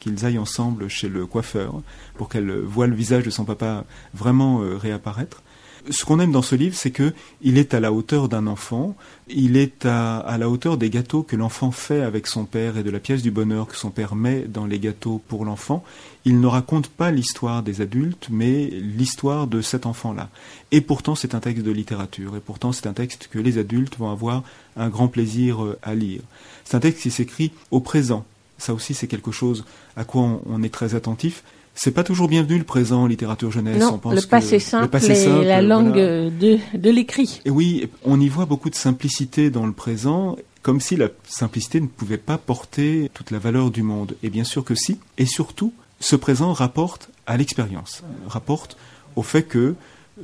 [0.00, 1.82] qu'ils aillent ensemble chez le coiffeur
[2.16, 5.42] pour qu'elle voie le visage de son papa vraiment réapparaître
[5.90, 7.12] ce qu'on aime dans ce livre, c'est que
[7.42, 8.96] il est à la hauteur d'un enfant,
[9.28, 12.90] il est à, la hauteur des gâteaux que l'enfant fait avec son père et de
[12.90, 15.84] la pièce du bonheur que son père met dans les gâteaux pour l'enfant.
[16.24, 20.28] Il ne raconte pas l'histoire des adultes, mais l'histoire de cet enfant-là.
[20.72, 23.98] Et pourtant, c'est un texte de littérature, et pourtant, c'est un texte que les adultes
[23.98, 24.42] vont avoir
[24.76, 26.20] un grand plaisir euh, à lire.
[26.64, 28.24] C'est un texte qui s'écrit au présent.
[28.58, 29.64] Ça aussi, c'est quelque chose
[29.96, 31.44] à quoi on est très attentif
[31.78, 33.80] c'est pas toujours bienvenu le présent en littérature jeunesse.
[33.80, 37.40] Non, le passé simple et la langue de, de l'écrit.
[37.44, 41.80] Et oui, on y voit beaucoup de simplicité dans le présent, comme si la simplicité
[41.80, 44.16] ne pouvait pas porter toute la valeur du monde.
[44.24, 44.98] Et bien sûr que si.
[45.18, 48.76] Et surtout, ce présent rapporte à l'expérience, rapporte
[49.14, 49.58] au fait que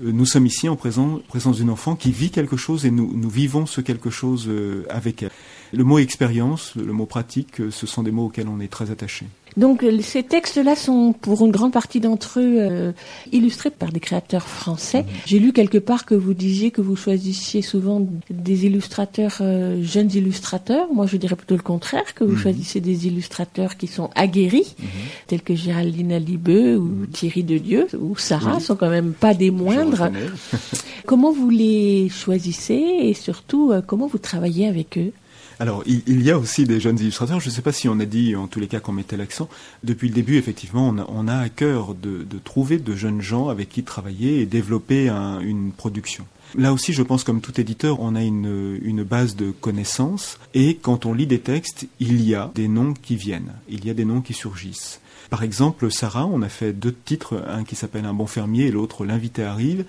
[0.02, 3.12] euh, nous sommes ici en présence, présence d'une enfant qui vit quelque chose et nous,
[3.14, 5.30] nous vivons ce quelque chose euh, avec elle.
[5.72, 8.90] Le mot expérience, le mot pratique, euh, ce sont des mots auxquels on est très
[8.90, 9.26] attaché.
[9.56, 12.92] Donc euh, ces textes-là sont pour une grande partie d'entre eux euh,
[13.32, 15.02] illustrés par des créateurs français.
[15.02, 15.08] Mhm.
[15.26, 20.10] J'ai lu quelque part que vous disiez que vous choisissiez souvent des illustrateurs, euh, jeunes
[20.12, 20.92] illustrateurs.
[20.92, 22.38] Moi, je dirais plutôt le contraire, que vous mhm.
[22.38, 24.86] choisissez des illustrateurs qui sont aguerris, mhm.
[25.28, 30.10] tels que Géraldine Alibeux ou Thierry Dedieu ou Sarah, sont quand même pas des moindres.
[31.06, 35.12] comment vous les choisissez et surtout comment vous travaillez avec eux?
[35.60, 37.40] Alors, il, y a aussi des jeunes illustrateurs.
[37.40, 39.48] Je ne sais pas si on a dit, en tous les cas, qu'on mettait l'accent.
[39.82, 43.82] Depuis le début, effectivement, on a, à cœur de, trouver de jeunes gens avec qui
[43.82, 46.26] travailler et développer une production.
[46.56, 50.38] Là aussi, je pense, comme tout éditeur, on a une, une, base de connaissances.
[50.54, 53.52] Et quand on lit des textes, il y a des noms qui viennent.
[53.68, 55.00] Il y a des noms qui surgissent.
[55.30, 58.70] Par exemple, Sarah, on a fait deux titres, un qui s'appelle Un bon fermier et
[58.70, 59.84] l'autre L'invité arrive.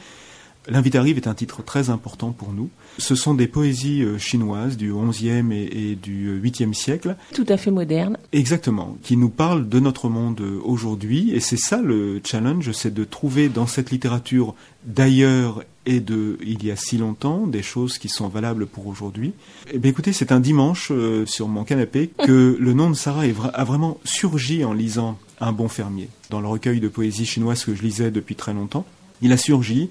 [0.67, 2.69] L'invité arrive est un titre très important pour nous.
[2.97, 7.15] Ce sont des poésies euh, chinoises du XIe et, et du VIIIe siècle.
[7.33, 8.17] Tout à fait moderne.
[8.31, 11.31] Exactement, qui nous parlent de notre monde euh, aujourd'hui.
[11.33, 14.55] Et c'est ça le challenge, c'est de trouver dans cette littérature
[14.85, 19.33] d'ailleurs et de il y a si longtemps des choses qui sont valables pour aujourd'hui.
[19.71, 23.23] Eh bien écoutez, c'est un dimanche euh, sur mon canapé que le nom de Sarah
[23.53, 27.75] a vraiment surgi en lisant Un bon fermier dans le recueil de poésie chinoise que
[27.75, 28.85] je lisais depuis très longtemps.
[29.21, 29.89] Il a surgi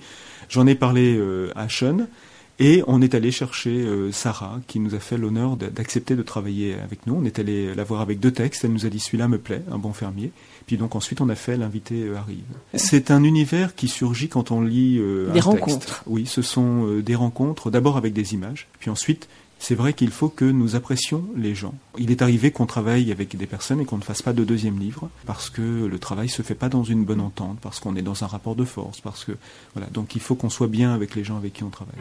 [0.49, 2.07] J'en ai parlé euh, à Sean.
[2.61, 6.75] Et on est allé chercher euh, Sarah, qui nous a fait l'honneur d'accepter de travailler
[6.75, 7.17] avec nous.
[7.21, 8.65] On est allé la voir avec deux textes.
[8.65, 10.31] Elle nous a dit celui-là me plaît, un bon fermier.
[10.67, 12.45] Puis donc ensuite on a fait l'invité euh, arrive.
[12.75, 15.01] C'est un univers qui surgit quand on lit
[15.33, 16.05] des rencontres.
[16.07, 19.29] Oui, ce sont des rencontres d'abord avec des images, puis ensuite
[19.59, 21.75] c'est vrai qu'il faut que nous apprécions les gens.
[21.99, 24.79] Il est arrivé qu'on travaille avec des personnes et qu'on ne fasse pas de deuxième
[24.79, 28.03] livre parce que le travail se fait pas dans une bonne entente, parce qu'on est
[28.03, 29.33] dans un rapport de force, parce que
[29.75, 29.89] voilà.
[29.91, 31.95] Donc il faut qu'on soit bien avec les gens avec qui on travaille.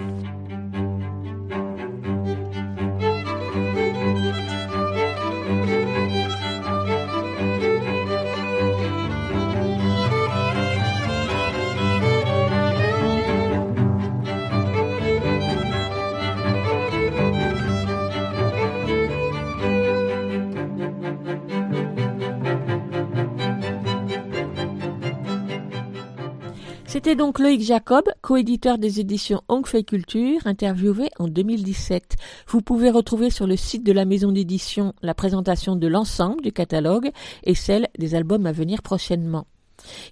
[27.03, 32.15] C'était donc Loïc Jacob, coéditeur des éditions Ongfei Culture, interviewé en 2017.
[32.47, 36.53] Vous pouvez retrouver sur le site de la maison d'édition la présentation de l'ensemble du
[36.53, 37.11] catalogue
[37.43, 39.47] et celle des albums à venir prochainement.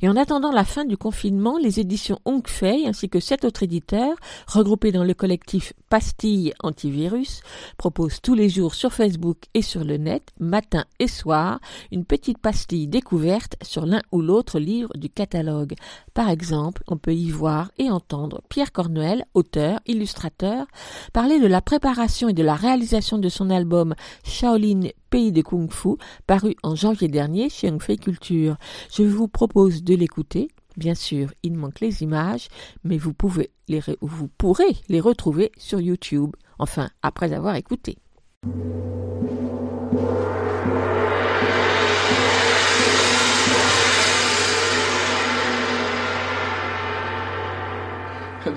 [0.02, 4.16] Et en attendant la fin du confinement, les éditions Ongfei ainsi que sept autres éditeurs,
[4.48, 7.42] regroupés dans le collectif Pastille Antivirus,
[7.78, 11.60] proposent tous les jours sur Facebook et sur le net, matin et soir,
[11.92, 15.76] une petite pastille découverte sur l'un ou l'autre livre du catalogue.
[16.14, 20.66] Par exemple, on peut y voir et entendre Pierre Cornuel, auteur, illustrateur,
[21.14, 25.70] parler de la préparation et de la réalisation de son album Shaolin Pays de Kung
[25.70, 28.56] Fu, paru en janvier dernier chez Fei Culture.
[28.90, 30.48] Je vous propose de l'écouter.
[30.78, 32.48] Bien sûr, il manque les images,
[32.86, 37.98] mais vous, pouvez les vous pourrez les retrouver sur YouTube, enfin, après avoir écouté.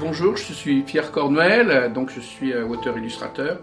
[0.01, 3.59] Bonjour, je suis Pierre Cornuel, donc je suis euh, auteur-illustrateur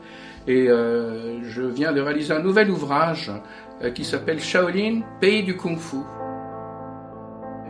[0.47, 3.31] et euh, je viens de réaliser un nouvel ouvrage
[3.81, 5.97] euh, qui s'appelle Shaolin, pays du Kung Fu.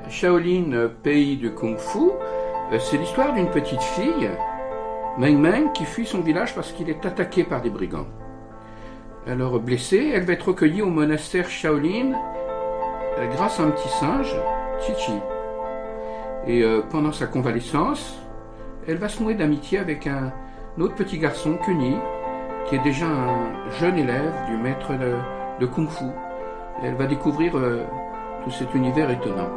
[0.09, 4.29] Shaolin, pays du Kung Fu, euh, c'est l'histoire d'une petite fille,
[5.17, 8.07] Meng Meng, qui fuit son village parce qu'il est attaqué par des brigands.
[9.27, 12.13] Alors blessée, elle va être recueillie au monastère Shaolin
[13.33, 14.35] grâce à un petit singe,
[14.79, 15.13] Chichi.
[16.47, 18.17] Et pendant sa convalescence,
[18.87, 20.33] elle va se nouer d'amitié avec un,
[20.79, 21.97] autre petit garçon, Kuni,
[22.67, 24.93] qui est déjà un jeune élève du maître
[25.59, 26.05] de, Kung Fu.
[26.83, 27.83] elle va découvrir euh,
[28.43, 29.49] tout cet univers étonnant.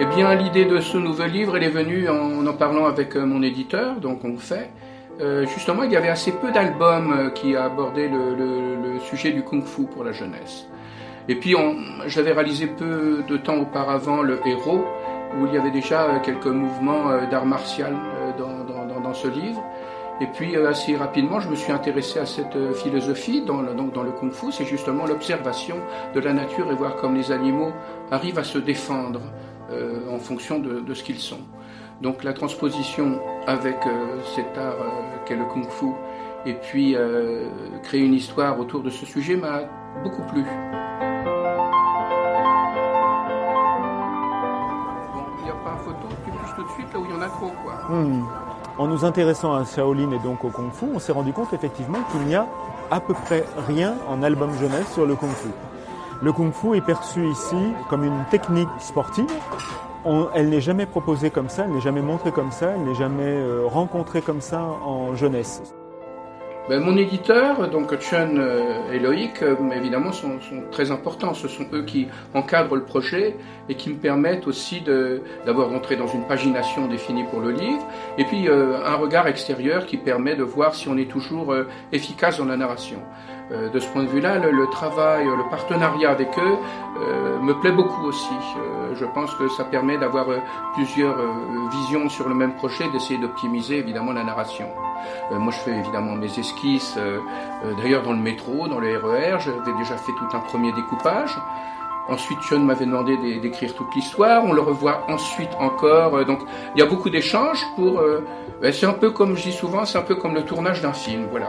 [0.00, 3.24] Eh bien, l'idée de ce nouvel livre, elle est venue en en parlant avec euh,
[3.24, 4.70] mon éditeur, donc on fait.
[5.20, 9.64] Euh, justement, il y avait assez peu d'albums qui abordaient le, le, sujet du kung
[9.64, 10.66] fu pour la jeunesse.
[11.28, 11.54] Et puis,
[12.06, 14.84] j'avais réalisé peu de temps auparavant le héros,
[15.38, 18.32] où il y avait déjà euh, quelques mouvements euh, d'art martial euh,
[19.02, 19.62] dans, ce livre.
[20.20, 24.50] Et puis assez rapidement, je me suis intéressé à cette philosophie dans le, kung fu,
[24.50, 25.76] c'est justement l'observation
[26.14, 27.70] de la nature et voir comme les animaux
[28.10, 29.20] arrivent à se défendre
[30.10, 31.40] en fonction de ce qu'ils sont.
[32.00, 33.76] Donc la transposition avec
[34.34, 34.74] cet art
[35.26, 35.86] qu'est le kung fu
[36.44, 36.96] et puis
[37.84, 39.60] créer une histoire autour de ce sujet m'a
[40.02, 40.44] beaucoup plu.
[47.88, 48.22] Hmm.
[48.78, 51.98] En nous intéressant à Shaolin et donc au Kung Fu, on s'est rendu compte effectivement
[52.10, 52.46] qu'il n'y a
[52.90, 55.48] à peu près rien en album jeunesse sur le Kung Fu.
[56.22, 59.30] Le Kung Fu est perçu ici comme une technique sportive.
[60.34, 63.22] elle n'est jamais proposée comme ça, elle n'est jamais montrée comme ça, elle n'est jamais
[63.22, 65.62] euh, rencontrée comme ça en jeunesse.
[66.66, 71.34] Ben, mon éditeur, donc Chun euh, et Loïc, euh, évidemment, sont, sont, très importants.
[71.34, 73.36] Ce sont eux qui encadrent le projet
[73.68, 74.80] et qui me permettent aussi
[75.44, 77.86] d'avoir rentré dans une pagination définie pour le livre,
[78.16, 81.54] et puis euh, un regard extérieur qui permet de voir si on est toujours
[81.92, 83.00] efficace dans la narration.
[83.50, 86.56] De ce point de vue-là, le, travail, le partenariat avec eux
[87.42, 88.34] me plaît beaucoup aussi.
[88.94, 90.26] je pense que ça permet d'avoir
[90.74, 91.16] plusieurs
[91.70, 94.66] visions sur le même projet, d'essayer d'optimiser évidemment la narration.
[95.30, 97.20] moi, je fais évidemment mes esquisses euh,
[97.64, 101.36] euh, d'ailleurs dans le métro, dans le RER, j'avais déjà fait tout un premier découpage.
[102.08, 104.44] Ensuite, Sean m'avait demandé d'écrire toute l'histoire.
[104.44, 106.18] On le revoit ensuite encore.
[106.18, 106.40] Euh, donc,
[106.74, 108.02] il y a beaucoup d'échanges pour.
[108.60, 110.92] Ben, c'est un peu comme je dis souvent, c'est un peu comme le tournage d'un
[110.92, 111.26] film.
[111.30, 111.48] Voilà.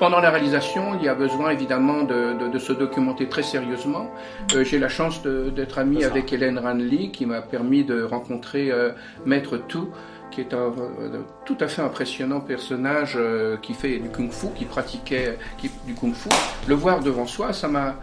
[0.00, 4.10] Pendant la réalisation, il y a besoin évidemment de, se documenter très sérieusement.
[4.54, 8.92] Euh, j'ai la chance d'être ami avec Hélène Ranley qui m'a permis de rencontrer euh,
[9.26, 9.76] Maître Tu,
[10.30, 13.18] qui est un euh, tout à fait impressionnant personnage
[13.60, 15.36] qui fait du kung-fu, qui pratiquait
[15.86, 16.30] du kung-fu.
[16.66, 17.96] Le voir devant soi, ça m'a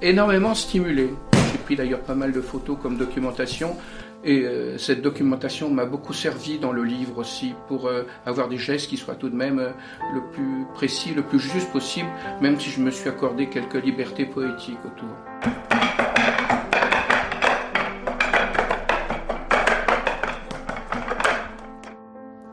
[0.00, 1.10] énormément stimulé.
[1.50, 3.76] J'ai pris d'ailleurs pas mal de photos comme documentation.
[4.24, 8.56] Et euh, cette documentation m'a beaucoup servi dans le livre aussi pour euh, avoir des
[8.56, 9.70] gestes qui soient tout de même euh,
[10.14, 12.08] le plus précis, le plus juste possible,
[12.40, 15.08] même si je me suis accordé quelques libertés poétiques autour.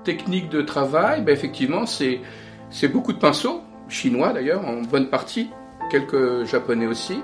[0.03, 5.51] Technique de travail, ben effectivement, c'est beaucoup de pinceaux, chinois d'ailleurs, en bonne partie,
[5.91, 7.21] quelques japonais aussi.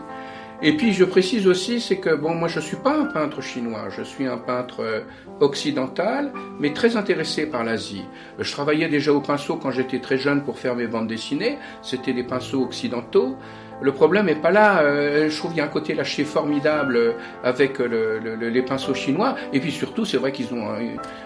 [0.61, 3.89] Et puis je précise aussi, c'est que bon, moi je suis pas un peintre chinois,
[3.89, 5.01] je suis un peintre euh,
[5.41, 8.05] occidental, mais très intéressé par l'Asie.
[8.39, 12.13] Je travaillais déjà au pinceau quand j'étais très jeune pour faire mes bandes dessinées, c'était
[12.13, 13.35] des pinceaux occidentaux.
[13.81, 14.81] Le problème n'est pas là.
[14.81, 17.11] Euh, je trouve qu'il y a un côté lâché formidable euh,
[17.43, 19.35] avec le, les pinceaux chinois.
[19.53, 20.67] Et puis surtout, c'est vrai qu'ils ont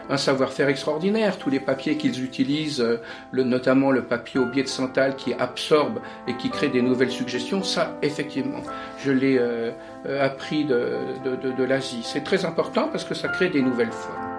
[0.10, 1.38] un, savoir-faire extraordinaire.
[1.38, 5.34] Tous les papiers qu'ils utilisent, euh, le, notamment le papier au biais de santal qui
[5.34, 8.62] absorbe et qui crée des nouvelles suggestions, ça, effectivement,
[9.04, 9.72] je l'ai euh,
[10.20, 10.90] appris de,
[11.24, 12.02] de l'Asie.
[12.04, 14.39] C'est très important parce que ça crée des nouvelles formes.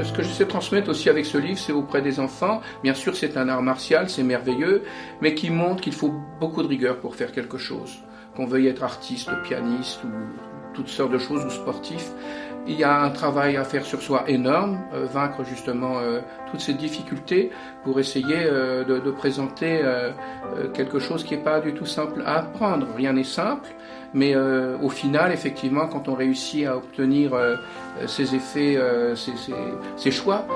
[0.00, 2.60] Ce que j'essaie de transmettre aussi avec ce livre, c'est auprès des enfants.
[2.82, 4.82] Bien sûr, c'est un art martial, c'est merveilleux,
[5.20, 7.98] mais qui montre qu'il faut beaucoup de rigueur pour faire quelque chose.
[8.34, 10.08] Qu'on veuille être artiste, pianiste ou
[10.74, 12.10] toutes sortes de choses ou sportif,
[12.66, 16.60] il y a un travail à faire sur soi énorme, euh, vaincre justement euh, toutes
[16.60, 17.50] ces difficultés
[17.82, 19.80] pour essayer euh, de, de, présenter
[20.74, 22.86] quelque chose qui n'est pas du tout simple à apprendre.
[22.96, 23.68] Rien n'est simple,
[24.14, 27.32] mais au final, effectivement, quand on réussit à obtenir
[28.06, 28.78] ces effets,
[29.96, 30.46] ces, choix,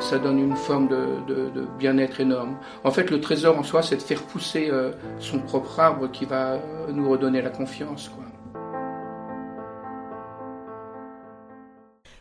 [0.00, 2.56] ça donne une forme de, de, de bien-être énorme.
[2.84, 4.70] En fait, le trésor en soi, c'est de faire pousser
[5.18, 6.58] son propre arbre qui va
[6.92, 8.08] nous redonner la confiance.
[8.08, 8.29] Quoi.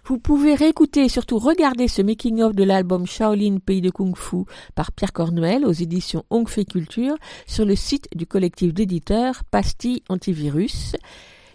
[0.09, 4.37] Vous pouvez réécouter et surtout regarder ce making-of de l'album Shaolin Pays de Kung Fu
[4.73, 10.95] par Pierre Cornuel aux éditions Hongfei Culture sur le site du collectif d'éditeurs Pastille Antivirus.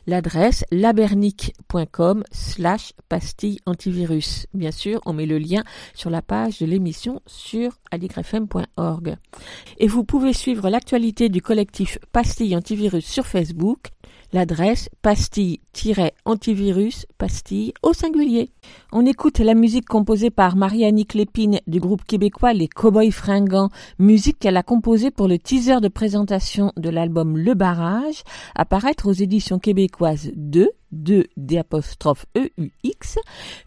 [0.07, 4.47] L'adresse labernic.com slash pastille antivirus.
[4.55, 9.17] Bien sûr, on met le lien sur la page de l'émission sur aligrefm.org.
[9.79, 13.91] Et vous pouvez suivre l'actualité du collectif Pastille Antivirus sur Facebook
[14.35, 18.51] l'adresse pastille-antivirus, pastille au singulier.
[18.93, 23.71] On écoute la musique composée par Marie-Annick Lépine du groupe québécois Les Cowboys Fringants,
[24.01, 28.25] musique qu'elle a composée pour le teaser de présentation de l'album Le Barrage,
[28.57, 31.63] apparaître aux éditions québécoises 2, 2 D
[32.37, 33.19] EUX.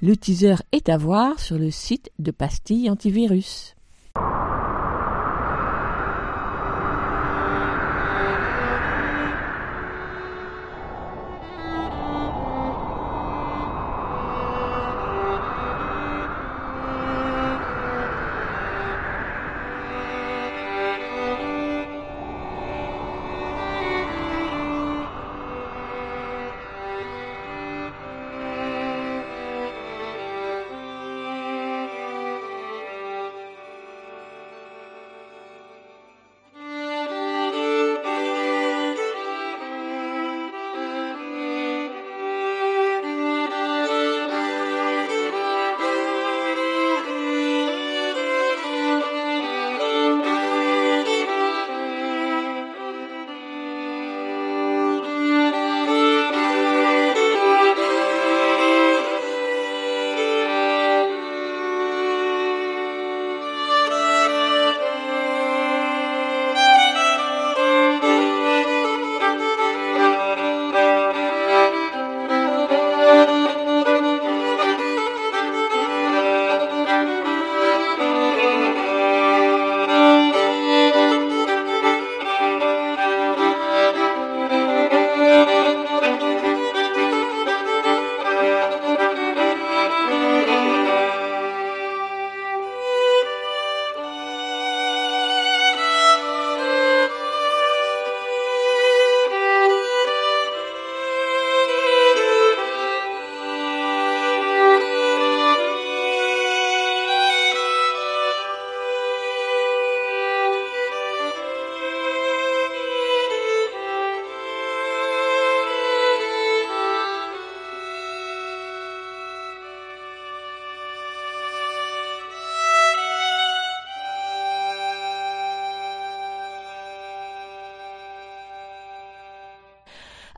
[0.02, 3.77] Le teaser est à voir sur le site de Pastille Antivirus.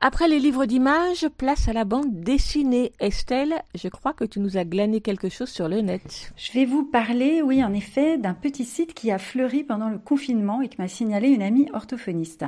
[0.02, 2.94] Après les livres d'images, place à la bande dessinée.
[3.02, 6.32] Estelle, je crois que tu nous as glané quelque chose sur le net.
[6.38, 9.98] Je vais vous parler, oui, en effet, d'un petit site qui a fleuri pendant le
[9.98, 12.46] confinement et que m'a signalé une amie orthophoniste.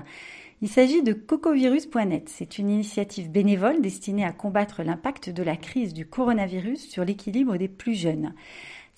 [0.62, 2.30] Il s'agit de cocovirus.net.
[2.30, 7.58] C'est une initiative bénévole destinée à combattre l'impact de la crise du coronavirus sur l'équilibre
[7.58, 8.34] des plus jeunes.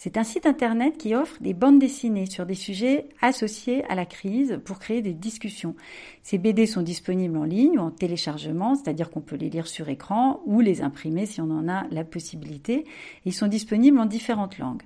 [0.04, 4.06] C'est un site internet qui offre des bandes dessinées sur des sujets associés à la
[4.06, 5.78] crise pour créer des discussions.
[6.24, 9.88] Ces BD sont disponibles en ligne ou en téléchargement, c'est-à-dire qu'on peut les lire sur
[9.88, 12.84] écran ou les imprimer si on en a la possibilité.
[13.24, 14.84] Ils sont disponibles en différentes langues.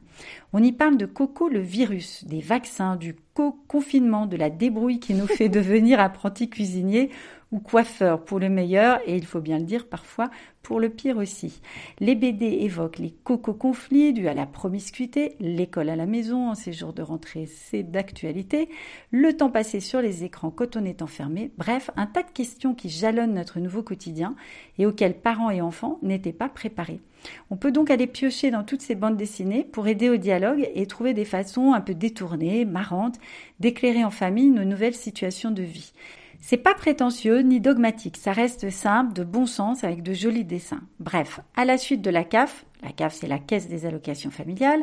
[0.54, 5.16] On y parle de Coco le virus, des vaccins, du co-confinement, de la débrouille qui
[5.16, 7.10] nous fait devenir apprentis cuisiniers
[7.52, 10.30] ou coiffeurs pour le meilleur et il faut bien le dire parfois
[10.62, 11.62] pour le pire aussi.
[12.00, 16.74] Les BD évoquent les coco-conflits dus à la promiscuité, l'école à la maison en ces
[16.74, 18.70] jours de rentrée, c'est d'actualité,
[19.12, 22.76] le temps passé sur les écrans quand on est enfermé, bref, un tas de questions
[22.76, 24.36] qui jalonnent notre nouveau quotidien
[24.78, 27.00] et auxquelles parents et enfants n'étaient pas préparés.
[27.50, 30.86] On peut donc aller piocher dans toutes ces bandes dessinées pour aider au dialogue et
[30.86, 33.20] trouver des façons un peu détournées, marrantes,
[33.60, 35.94] d'éclairer en famille nos nouvelles situations de vie.
[36.50, 40.80] C'est pas prétentieux ni dogmatique, ça reste simple, de bon sens avec de jolis dessins.
[40.98, 44.82] Bref, à la suite de la CAF, la CAF c'est la Caisse des allocations familiales,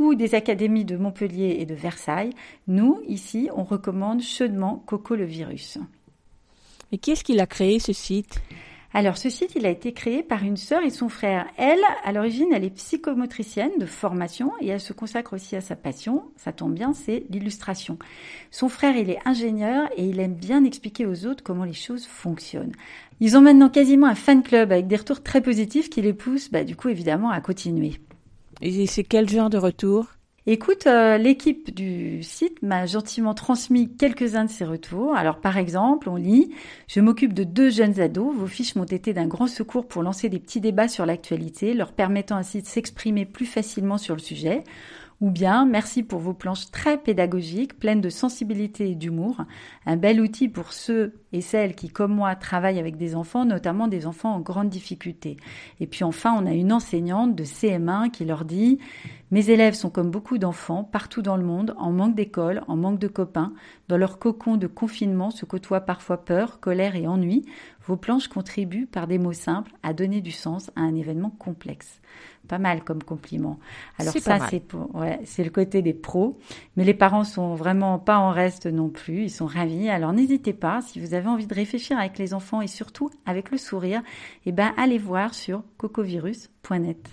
[0.00, 2.32] ou des académies de Montpellier et de Versailles,
[2.66, 5.78] nous, ici, on recommande chaudement Coco le virus.
[6.90, 8.40] Et qui est-ce qui l'a créé ce site?
[8.96, 11.44] Alors, ce site, il a été créé par une sœur et son frère.
[11.58, 15.76] Elle, à l'origine, elle est psychomotricienne de formation et elle se consacre aussi à sa
[15.76, 16.24] passion.
[16.38, 17.98] Ça tombe bien, c'est l'illustration.
[18.50, 22.06] Son frère, il est ingénieur et il aime bien expliquer aux autres comment les choses
[22.06, 22.72] fonctionnent.
[23.20, 26.50] Ils ont maintenant quasiment un fan club avec des retours très positifs qui les poussent,
[26.50, 28.00] bah, du coup, évidemment, à continuer.
[28.62, 30.06] Et c'est quel genre de retour?
[30.48, 35.16] Écoute, euh, l'équipe du site m'a gentiment transmis quelques-uns de ses retours.
[35.16, 36.54] Alors par exemple, on lit
[36.86, 38.32] Je m'occupe de deux jeunes ados.
[38.32, 41.90] Vos fiches m'ont été d'un grand secours pour lancer des petits débats sur l'actualité, leur
[41.90, 44.62] permettant ainsi de s'exprimer plus facilement sur le sujet.
[45.22, 49.44] Ou bien, merci pour vos planches très pédagogiques, pleines de sensibilité et d'humour.
[49.86, 53.88] Un bel outil pour ceux et celles qui, comme moi, travaillent avec des enfants, notamment
[53.88, 55.38] des enfants en grande difficulté.
[55.80, 58.78] Et puis enfin, on a une enseignante de CM1 qui leur dit
[59.30, 62.98] Mes élèves sont comme beaucoup d'enfants, partout dans le monde, en manque d'école, en manque
[62.98, 63.54] de copains.
[63.88, 67.46] Dans leur cocon de confinement se côtoient parfois peur, colère et ennui.
[67.86, 72.00] Vos planches contribuent, par des mots simples, à donner du sens à un événement complexe
[72.46, 73.58] pas mal comme compliment.
[73.98, 74.62] Alors ça, c'est
[74.94, 76.38] ouais, le côté des pros,
[76.76, 79.24] mais les parents sont vraiment pas en reste non plus.
[79.24, 79.88] Ils sont ravis.
[79.88, 83.50] Alors n'hésitez pas, si vous avez envie de réfléchir avec les enfants et surtout avec
[83.50, 84.02] le sourire,
[84.46, 87.08] eh ben allez voir sur cocovirus.net.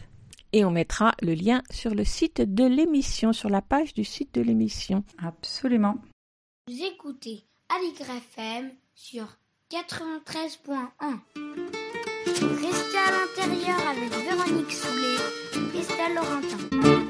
[0.55, 4.36] Et on mettra le lien sur le site de l'émission, sur la page du site
[4.36, 5.03] de l'émission.
[5.17, 5.97] Absolument.
[6.67, 9.26] Vous écoutez Aligre FM sur
[9.74, 11.17] 93.1.
[12.28, 15.17] Restez à l'intérieur avec Véronique Soulet
[15.76, 17.07] et Stella Laurentin.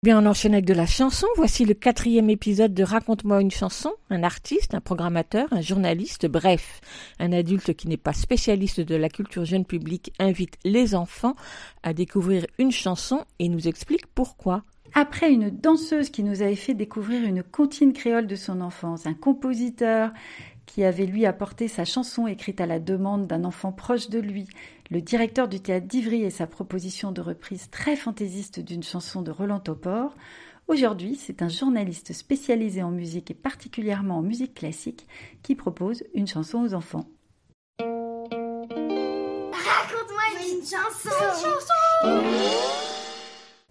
[0.00, 1.26] Bien, on enchaîne avec de la chanson.
[1.34, 3.94] Voici le quatrième épisode de Raconte-moi une chanson.
[4.10, 6.80] Un artiste, un programmateur, un journaliste, bref,
[7.18, 11.34] un adulte qui n'est pas spécialiste de la culture jeune public invite les enfants
[11.82, 14.62] à découvrir une chanson et nous explique pourquoi.
[14.96, 19.14] Après une danseuse qui nous avait fait découvrir une comptine créole de son enfance, un
[19.14, 20.12] compositeur
[20.66, 24.46] qui avait lui apporté sa chanson écrite à la demande d'un enfant proche de lui,
[24.90, 29.30] le directeur du théâtre d'Ivry et sa proposition de reprise très fantaisiste d'une chanson de
[29.30, 30.14] Roland Topor.
[30.66, 35.06] Aujourd'hui, c'est un journaliste spécialisé en musique et particulièrement en musique classique
[35.42, 37.06] qui propose une chanson aux enfants.
[37.78, 38.62] Raconte-moi
[40.50, 41.10] une chanson.
[42.04, 42.73] Une chanson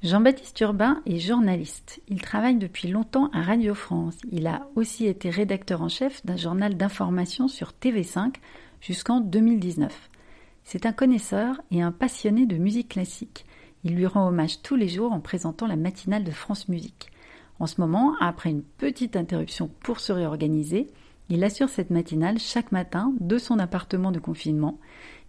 [0.04, 2.02] Jean-Baptiste Urbain est journaliste.
[2.10, 4.18] Il travaille depuis longtemps à Radio France.
[4.34, 8.34] Il a aussi été rédacteur en chef d'un journal d'information sur TV5
[8.82, 10.10] jusqu'en 2019.
[10.66, 13.46] C'est un connaisseur et un passionné de musique classique.
[13.86, 17.10] Il lui rend hommage tous les jours en présentant la matinale de France Musique.
[17.60, 20.88] En ce moment, après une petite interruption pour se réorganiser,
[21.30, 24.80] il assure cette matinale chaque matin de son appartement de confinement.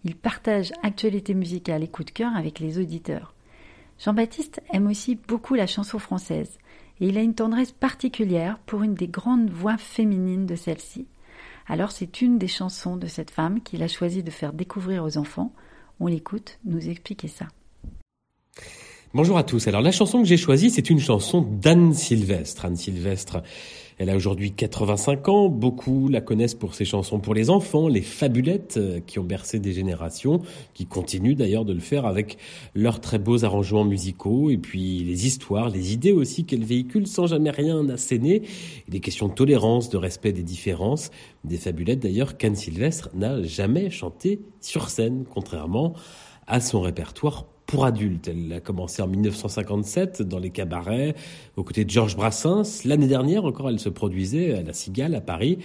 [0.02, 3.33] Il partage actualité musicale et coup de cœur avec les auditeurs.
[3.98, 6.58] Jean-Baptiste aime aussi beaucoup la chanson française
[7.00, 11.06] et il a une tendresse particulière pour une des grandes voix féminines de celle-ci.
[11.66, 15.16] Alors c'est une des chansons de cette femme qu'il a choisi de faire découvrir aux
[15.16, 15.52] enfants.
[16.00, 17.46] On l'écoute nous expliquer ça.
[19.14, 19.68] Bonjour à tous.
[19.68, 22.64] Alors la chanson que j'ai choisie, c'est une chanson d'Anne Sylvestre.
[22.64, 23.42] Anne Sylvestre,
[23.98, 25.48] elle a aujourd'hui 85 ans.
[25.48, 29.58] Beaucoup la connaissent pour ses chansons pour les enfants, les fabulettes euh, qui ont bercé
[29.58, 30.42] des générations,
[30.74, 32.38] qui continuent d'ailleurs de le faire avec
[32.74, 37.26] leurs très beaux arrangements musicaux et puis les histoires, les idées aussi qu'elle véhicule sans
[37.26, 38.42] jamais rien asséner.
[38.88, 41.10] Des questions de tolérance, de respect des différences.
[41.44, 45.94] Des fabulettes d'ailleurs qu'Anne Sylvestre n'a jamais chanté sur scène, contrairement
[46.46, 48.28] à son répertoire pour adultes.
[48.28, 51.14] Elle a commencé en 1957 dans les cabarets,
[51.56, 52.84] aux côtés de Georges Brassens.
[52.84, 55.58] L'année dernière encore, elle se produisait à la Cigale à Paris.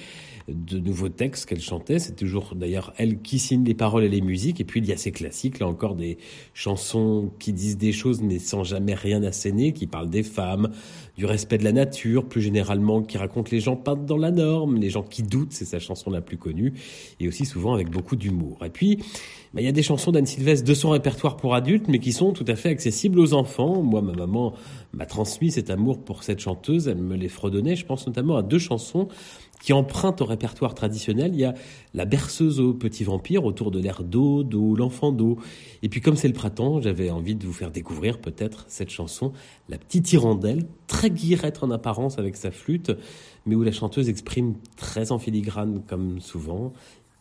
[0.48, 4.22] De nouveaux textes qu'elle chantait, c'est toujours d'ailleurs elle qui signe les paroles et les
[4.22, 4.60] musiques.
[4.60, 6.18] Et puis il y a ces classiques, là encore des
[6.54, 10.70] chansons qui disent des choses mais sans jamais rien asséner, qui parlent des femmes,
[11.20, 14.78] du respect de la nature, plus généralement, qui raconte les gens pas dans la norme,
[14.78, 16.76] les gens qui doutent, c'est sa chanson la plus connue,
[17.20, 18.60] et aussi souvent avec beaucoup d'humour.
[18.64, 19.00] Et puis,
[19.54, 22.14] bah, il y a des chansons d'Anne Sylvestre de son répertoire pour adultes, mais qui
[22.14, 23.82] sont tout à fait accessibles aux enfants.
[23.82, 24.54] Moi, ma maman
[24.94, 28.42] m'a transmis cet amour pour cette chanteuse, elle me les fredonnait, je pense notamment à
[28.42, 29.10] deux chansons
[29.60, 31.32] qui empruntent au répertoire traditionnel.
[31.34, 31.54] Il y a
[31.94, 35.38] la berceuse au petit vampire autour de l'air d'eau, d'eau, l'enfant d'eau.
[35.84, 39.34] Et puis comme c'est le printemps, j'avais envie de vous faire découvrir peut-être cette chanson,
[39.68, 42.92] La petite hirondelle, très guirette en apparence avec sa flûte,
[43.46, 46.74] mais où la chanteuse exprime très en filigrane comme souvent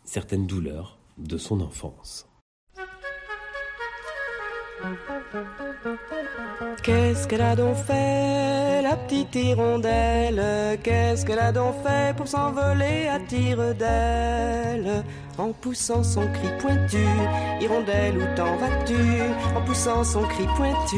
[0.05, 2.28] certaines douleurs de son enfance.
[6.83, 10.79] Qu'est-ce qu'elle a donc fait, la petite hirondelle?
[10.83, 15.05] Qu'est-ce qu'elle a donc fait pour s'envoler à tire d'elle
[15.37, 17.05] En poussant son cri pointu,
[17.61, 18.95] hirondelle, où t'en vas-tu?
[19.57, 20.97] En poussant son cri pointu,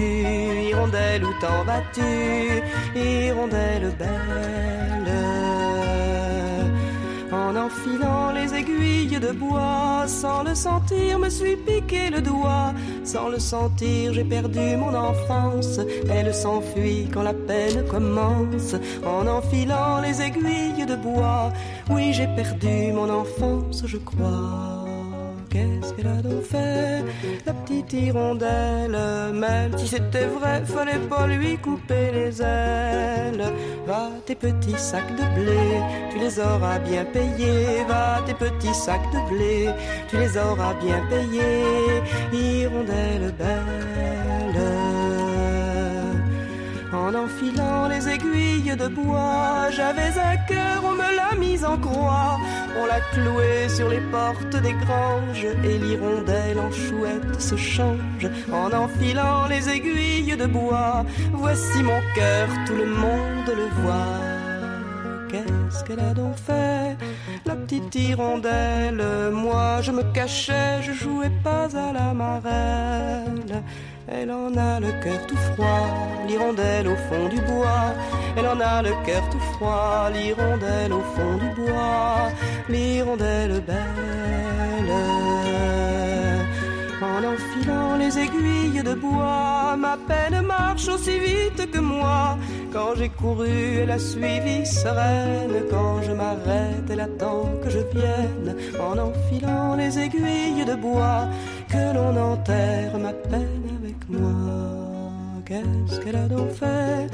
[0.68, 2.62] hirondelle, où t'en vas-tu?
[2.94, 5.40] Hirondelle belle.
[7.32, 12.72] En enfilant les aiguilles de bois, sans le sentir, me suis piqué le doigt.
[13.04, 15.80] Sans le sentir, j'ai perdu mon enfance.
[16.10, 18.74] Elle s'enfuit quand la peine commence.
[19.04, 21.52] En enfilant les aiguilles de bois,
[21.90, 24.79] oui, j'ai perdu mon enfance, je crois.
[25.50, 27.02] Qu'est-ce qu'elle a donc fait,
[27.44, 28.96] la petite hirondelle
[29.34, 33.52] Même si c'était vrai, fallait pas lui couper les ailes.
[33.84, 35.80] Va tes petits sacs de blé,
[36.12, 37.84] tu les auras bien payés.
[37.88, 39.70] Va tes petits sacs de blé,
[40.08, 42.00] tu les auras bien payés.
[42.32, 44.49] Hirondelle belle.
[47.10, 52.38] En enfilant les aiguilles de bois, j'avais un cœur, on me l'a mise en croix.
[52.80, 58.30] On l'a cloué sur les portes des granges et l'hirondelle en chouette se change.
[58.52, 64.20] En enfilant les aiguilles de bois, voici mon cœur, tout le monde le voit.
[65.30, 66.96] Qu'est-ce qu'elle a donc fait,
[67.44, 69.02] la petite hirondelle?
[69.32, 73.64] Moi je me cachais, je jouais pas à la marelle.
[74.08, 75.88] Elle en a le cœur tout froid,
[76.26, 77.94] l'hirondelle au fond du bois.
[78.36, 82.30] Elle en a le cœur tout froid, l'hirondelle au fond du bois.
[82.68, 83.80] L'hirondelle belle.
[87.02, 92.36] En enfilant les aiguilles de bois, ma peine marche aussi vite que moi.
[92.72, 95.64] Quand j'ai couru, elle a suivi sereine.
[95.70, 98.56] Quand je m'arrête, elle attend que je vienne.
[98.78, 101.28] En enfilant les aiguilles de bois,
[101.70, 104.34] que l'on enterre ma peine avec moi.
[105.44, 107.08] Qu'est-ce qu'elle a donc fait,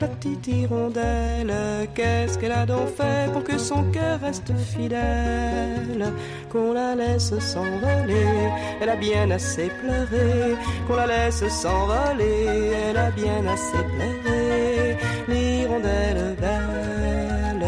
[0.00, 1.52] la petite hirondelle?
[1.94, 6.12] Qu'est-ce qu'elle a donc fait pour que son cœur reste fidèle?
[6.52, 8.50] Qu'on la laisse s'envoler,
[8.80, 10.54] elle a bien assez pleuré.
[10.86, 14.96] Qu'on la laisse s'envoler, elle a bien assez pleuré.
[15.26, 17.66] L'hirondelle belle.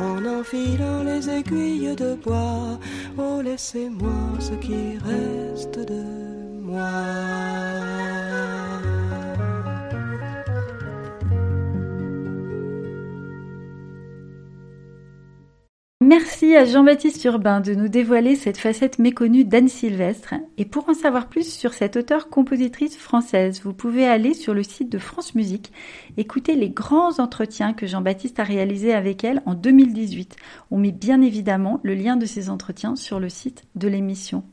[0.00, 2.78] En enfilant les aiguilles de bois,
[3.18, 4.10] oh laissez-moi
[4.40, 6.02] ce qui reste de
[6.60, 6.90] moi.
[16.14, 20.34] Merci à Jean-Baptiste Urbain de nous dévoiler cette facette méconnue d'Anne Sylvestre.
[20.58, 24.92] Et pour en savoir plus sur cette auteure-compositrice française, vous pouvez aller sur le site
[24.92, 25.72] de France Musique,
[26.18, 30.36] écouter les grands entretiens que Jean-Baptiste a réalisés avec elle en 2018.
[30.70, 34.44] On met bien évidemment le lien de ces entretiens sur le site de l'émission.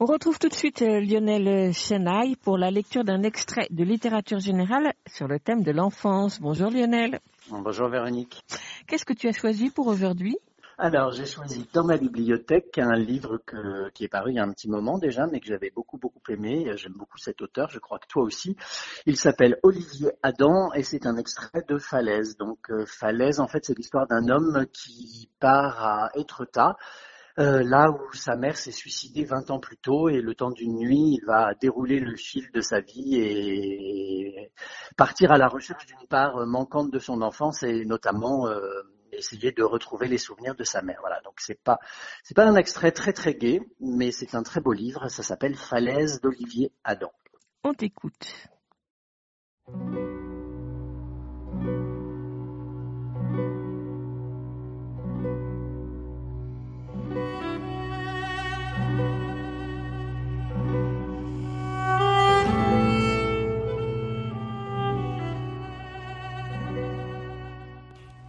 [0.00, 4.38] On retrouve tout de suite euh, Lionel Chenaille pour la lecture d'un extrait de littérature
[4.40, 6.42] générale sur le thème de l'enfance.
[6.42, 7.20] Bonjour Lionel.
[7.48, 8.44] Bonjour Véronique.
[8.86, 10.36] Qu'est-ce que tu as choisi pour aujourd'hui?
[10.78, 14.42] Alors, j'ai choisi dans ma bibliothèque un livre que, qui est paru il y a
[14.42, 16.72] un petit moment déjà, mais que j'avais beaucoup, beaucoup aimé.
[16.76, 18.56] J'aime beaucoup cet auteur, je crois que toi aussi.
[19.06, 22.36] Il s'appelle Olivier Adam et c'est un extrait de Falaise.
[22.36, 26.76] Donc, euh, Falaise, en fait, c'est l'histoire d'un homme qui part à Étretat
[27.38, 30.76] euh, là où sa mère s'est suicidée 20 ans plus tôt et le temps d'une
[30.76, 34.52] nuit, il va dérouler le fil de sa vie et
[34.96, 38.60] partir à la recherche d'une part manquante de son enfance et notamment euh,
[39.12, 40.98] essayer de retrouver les souvenirs de sa mère.
[41.00, 41.78] Voilà, donc c'est pas
[42.22, 45.08] c'est pas un extrait très très gai, mais c'est un très beau livre.
[45.08, 47.12] Ça s'appelle Falaise d'Olivier Adam.
[47.64, 48.34] On t'écoute.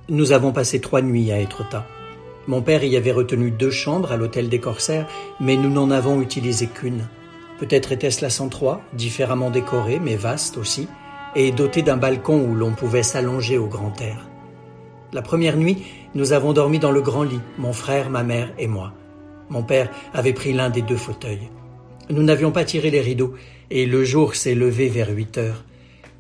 [0.10, 1.88] Nous avons passé trois nuits à Étretat.
[2.48, 5.08] Mon père y avait retenu deux chambres à l'hôtel des Corsaires,
[5.40, 7.08] mais nous n'en avons utilisé qu'une.
[7.58, 10.90] Peut-être était-ce la 103, différemment décorée, mais vaste aussi.
[11.36, 14.30] et doté d'un balcon où l'on pouvait s'allonger au grand air.
[15.14, 15.84] La première nuit,
[16.14, 18.94] nous avons dormi dans le grand lit, mon frère, ma mère et moi.
[19.50, 21.50] Mon père avait pris l'un des deux fauteuils.
[22.12, 23.34] Nous n'avions pas tiré les rideaux,
[23.72, 25.64] et le jour s'est levé vers huit heures.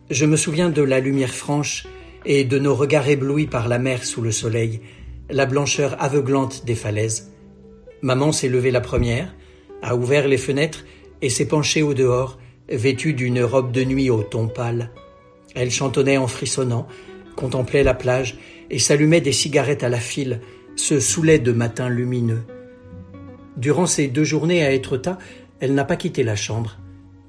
[0.09, 1.85] Je me souviens de la lumière franche
[2.25, 4.81] et de nos regards éblouis par la mer sous le soleil,
[5.29, 7.31] la blancheur aveuglante des falaises.
[8.01, 9.33] Maman s'est levée la première,
[9.81, 10.85] a ouvert les fenêtres
[11.21, 14.91] et s'est penchée au dehors, vêtue d'une robe de nuit au ton pâle.
[15.55, 16.87] Elle chantonnait en frissonnant,
[17.35, 18.37] contemplait la plage
[18.69, 20.41] et s'allumait des cigarettes à la file,
[20.75, 22.43] se saoulait de matins lumineux.
[23.57, 25.17] Durant ces deux journées à Étretat,
[25.59, 26.77] elle n'a pas quitté la chambre.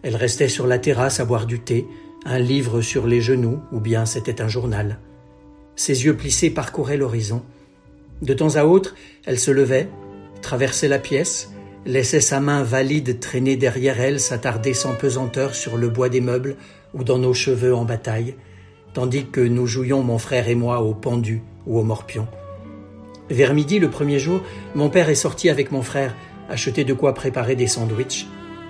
[0.03, 1.87] Elle restait sur la terrasse à boire du thé,
[2.25, 4.99] un livre sur les genoux, ou bien c'était un journal.
[5.77, 7.43] Ses yeux plissés parcouraient l'horizon.
[8.22, 8.95] De temps à autre,
[9.27, 9.89] elle se levait,
[10.41, 11.53] traversait la pièce,
[11.85, 16.57] laissait sa main valide traîner derrière elle, s'attarder sans pesanteur sur le bois des meubles
[16.95, 18.35] ou dans nos cheveux en bataille,
[18.95, 22.27] tandis que nous jouions, mon frère et moi, au pendu ou au morpion.
[23.31, 24.41] Vers midi, le premier jour,
[24.75, 26.14] mon père est sorti avec mon frère,
[26.49, 28.27] acheter de quoi préparer des sandwichs.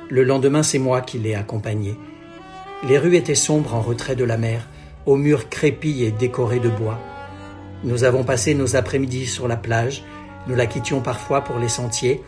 [0.08, 1.96] Le lendemain, c'est moi qui l'ai accompagné.
[2.86, 4.68] Les rues étaient sombres en retrait de la mer,
[5.06, 7.00] aux murs crépis et décorés de bois.
[7.82, 10.04] Nous avons passé nos après-midi sur la plage,
[10.48, 12.20] nous la quittions parfois pour les sentiers.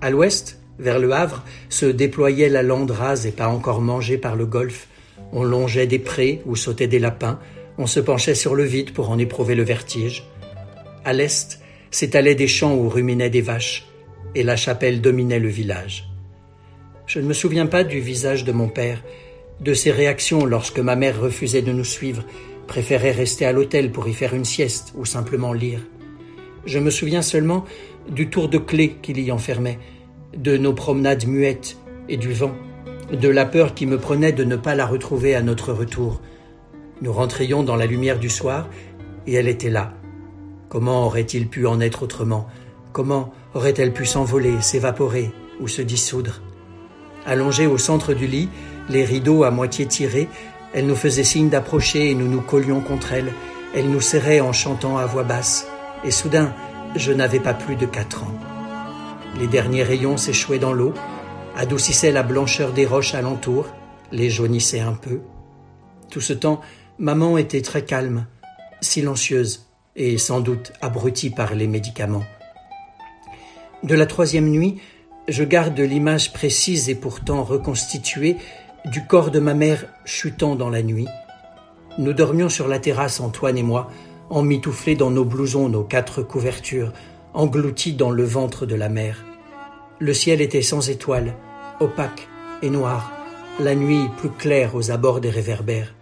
[0.00, 4.36] À l'ouest, vers le Havre, se déployait la lande rase et pas encore mangée par
[4.36, 4.88] le golfe.
[5.32, 7.38] On longeait des prés où sautaient des lapins,
[7.76, 10.24] on se penchait sur le vide pour en éprouver le vertige.
[11.04, 11.60] À l'est,
[11.90, 13.86] s'étalaient des champs où ruminaient des vaches,
[14.34, 16.08] et la chapelle dominait le village.
[17.06, 19.02] Je ne me souviens pas du visage de mon père,
[19.60, 22.24] de ses réactions lorsque ma mère refusait de nous suivre,
[22.66, 25.80] préférait rester à l'hôtel pour y faire une sieste ou simplement lire.
[26.66, 27.64] Je me souviens seulement
[28.08, 29.78] du tour de clé qu'il y enfermait,
[30.36, 31.76] de nos promenades muettes
[32.08, 32.54] et du vent
[33.12, 36.20] de la peur qui me prenait de ne pas la retrouver à notre retour.
[37.02, 38.68] Nous rentrions dans la lumière du soir,
[39.26, 39.94] et elle était là.
[40.68, 42.46] Comment aurait-il pu en être autrement?
[42.92, 46.42] Comment aurait-elle pu s'envoler, s'évaporer ou se dissoudre?
[47.26, 48.48] Allongée au centre du lit,
[48.88, 50.28] les rideaux à moitié tirés,
[50.72, 53.32] elle nous faisait signe d'approcher et nous nous collions contre elle.
[53.74, 55.66] Elle nous serrait en chantant à voix basse.
[56.04, 56.52] Et soudain,
[56.96, 58.34] je n'avais pas plus de quatre ans.
[59.38, 60.94] Les derniers rayons s'échouaient dans l'eau,
[61.56, 63.66] adoucissait la blancheur des roches alentour,
[64.12, 65.20] les jaunissait un peu.
[66.10, 66.60] Tout ce temps,
[66.98, 68.26] maman était très calme,
[68.80, 69.66] silencieuse
[69.96, 72.24] et sans doute abrutie par les médicaments.
[73.82, 74.80] De la troisième nuit,
[75.28, 78.36] je garde l'image précise et pourtant reconstituée
[78.84, 81.08] du corps de ma mère chutant dans la nuit.
[81.98, 83.90] Nous dormions sur la terrasse, Antoine et moi,
[84.28, 86.92] emmitouflés dans nos blousons, nos quatre couvertures,
[87.32, 89.24] engloutis dans le ventre de la mer.
[90.00, 91.34] Le ciel était sans étoiles,
[91.80, 92.28] opaque
[92.62, 93.10] et noir,
[93.58, 95.94] la nuit plus claire aux abords des réverbères.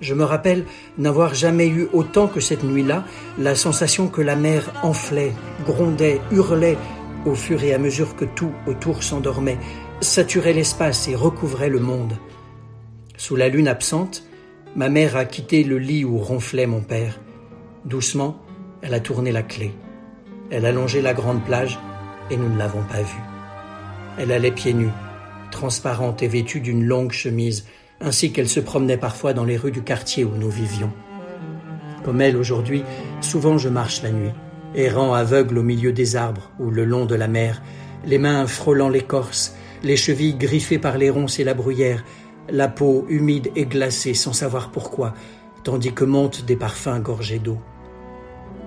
[0.00, 0.64] Je me rappelle
[0.98, 3.04] n'avoir jamais eu autant que cette nuit-là
[3.38, 5.32] la sensation que la mer enflait,
[5.64, 6.76] grondait, hurlait
[7.24, 9.58] au fur et à mesure que tout autour s'endormait,
[10.00, 12.16] saturait l'espace et recouvrait le monde.
[13.16, 14.24] Sous la lune absente,
[14.74, 17.18] ma mère a quitté le lit où ronflait mon père.
[17.84, 18.36] Doucement,
[18.82, 19.72] elle a tourné la clé.
[20.50, 21.78] Elle a longé la grande plage
[22.30, 23.22] et nous ne l'avons pas vue.
[24.18, 24.90] Elle allait pieds nus,
[25.50, 27.66] transparente et vêtue d'une longue chemise,
[28.00, 30.92] ainsi qu'elle se promenait parfois dans les rues du quartier où nous vivions.
[32.04, 32.84] Comme elle aujourd'hui,
[33.20, 34.32] souvent je marche la nuit,
[34.74, 37.62] errant aveugle au milieu des arbres ou le long de la mer,
[38.04, 42.04] les mains frôlant l'écorce, les chevilles griffées par les ronces et la bruyère,
[42.48, 45.14] la peau humide et glacée sans savoir pourquoi,
[45.64, 47.58] tandis que montent des parfums gorgés d'eau.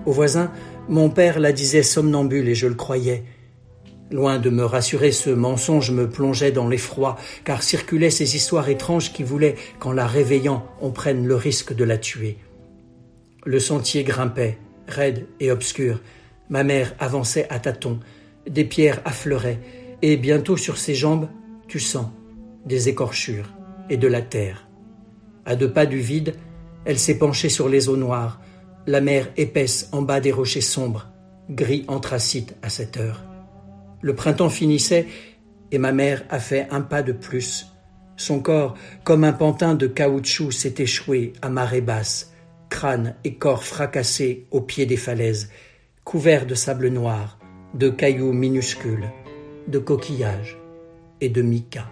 [0.06, 0.52] Au voisin,
[0.88, 3.24] mon père la disait somnambule et je le croyais,
[4.12, 9.14] Loin de me rassurer, ce mensonge me plongeait dans l'effroi, car circulaient ces histoires étranges
[9.14, 12.38] qui voulaient qu'en la réveillant, on prenne le risque de la tuer.
[13.46, 14.58] Le sentier grimpait,
[14.88, 16.02] raide et obscur.
[16.50, 18.00] Ma mère avançait à tâtons.
[18.50, 19.60] Des pierres affleuraient,
[20.02, 21.30] et bientôt sur ses jambes,
[21.68, 22.08] tu sens
[22.66, 23.54] des écorchures
[23.90, 24.68] et de la terre.
[25.46, 26.36] À deux pas du vide,
[26.86, 28.42] elle s'est penchée sur les eaux noires,
[28.88, 31.10] la mer épaisse en bas des rochers sombres,
[31.50, 33.24] gris anthracite à cette heure.
[34.02, 35.08] Le printemps finissait
[35.72, 37.68] et ma mère a fait un pas de plus.
[38.16, 42.34] Son corps, comme un pantin de caoutchouc, s'est échoué à marée basse,
[42.70, 45.50] crâne et corps fracassés au pied des falaises,
[46.04, 47.40] couverts de sable noir,
[47.74, 49.10] de cailloux minuscules,
[49.68, 50.58] de coquillages
[51.22, 51.86] et de mica.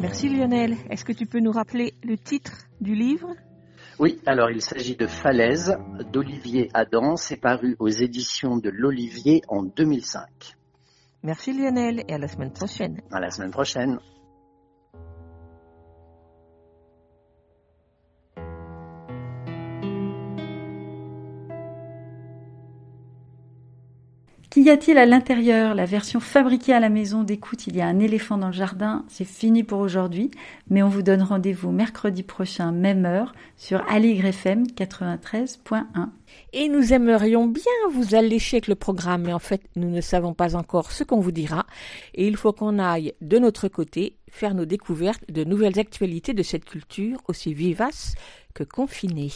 [0.00, 0.76] Merci Lionel.
[0.90, 3.34] Est-ce que tu peux nous rappeler le titre du livre?
[3.98, 5.76] Oui, alors il s'agit de Falaise
[6.12, 7.16] d'Olivier Adam.
[7.16, 10.54] C'est paru aux éditions de l'Olivier en 2005.
[11.24, 13.00] Merci Lionel et à la semaine prochaine.
[13.10, 13.98] À la semaine prochaine.
[24.58, 25.76] Qu'y a-t-il à l'intérieur?
[25.76, 29.04] La version fabriquée à la maison d'écoute, il y a un éléphant dans le jardin,
[29.06, 30.32] c'est fini pour aujourd'hui,
[30.68, 35.84] mais on vous donne rendez-vous mercredi prochain, même heure, sur Aligre FM 93.1.
[36.54, 37.62] Et nous aimerions bien
[37.92, 41.20] vous allécher avec le programme, mais en fait, nous ne savons pas encore ce qu'on
[41.20, 41.64] vous dira.
[42.14, 46.42] Et il faut qu'on aille de notre côté faire nos découvertes de nouvelles actualités de
[46.42, 48.16] cette culture aussi vivace
[48.54, 49.30] que confinée.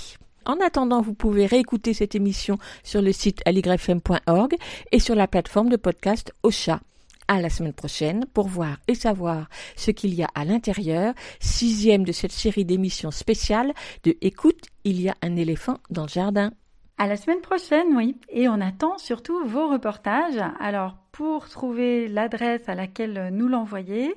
[0.45, 4.57] En attendant, vous pouvez réécouter cette émission sur le site aligrefm.org
[4.91, 6.81] et sur la plateforme de podcast Ocha.
[7.29, 12.05] À la semaine prochaine pour voir et savoir ce qu'il y a à l'intérieur, sixième
[12.05, 13.73] de cette série d'émissions spéciales
[14.05, 16.51] de Écoute, il y a un éléphant dans le jardin.
[16.99, 18.17] À la semaine prochaine, oui.
[18.29, 20.43] Et on attend surtout vos reportages.
[20.61, 24.15] Alors, pour trouver l'adresse à laquelle nous l'envoyer,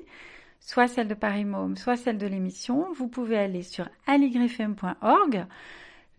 [0.60, 5.46] soit celle de Paris Môme, soit celle de l'émission, vous pouvez aller sur aligrefm.org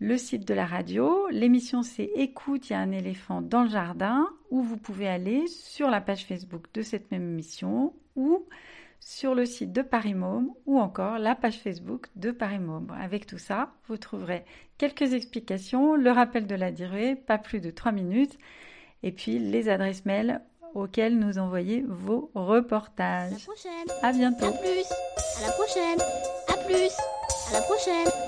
[0.00, 1.28] le site de la radio.
[1.30, 5.46] L'émission c'est Écoute, il y a un éléphant dans le jardin, où vous pouvez aller
[5.48, 8.44] sur la page Facebook de cette même émission ou
[9.00, 12.94] sur le site de Paris Môme ou encore la page Facebook de Paris Môme.
[13.00, 14.44] Avec tout ça, vous trouverez
[14.76, 18.38] quelques explications, le rappel de la durée, pas plus de 3 minutes,
[19.02, 20.40] et puis les adresses mail
[20.74, 23.32] auxquelles nous envoyez vos reportages.
[23.32, 24.02] À la prochaine.
[24.02, 24.46] À bientôt.
[24.46, 24.84] À plus.
[25.38, 26.00] À la prochaine.
[26.48, 26.92] À plus.
[27.50, 28.27] À la prochaine.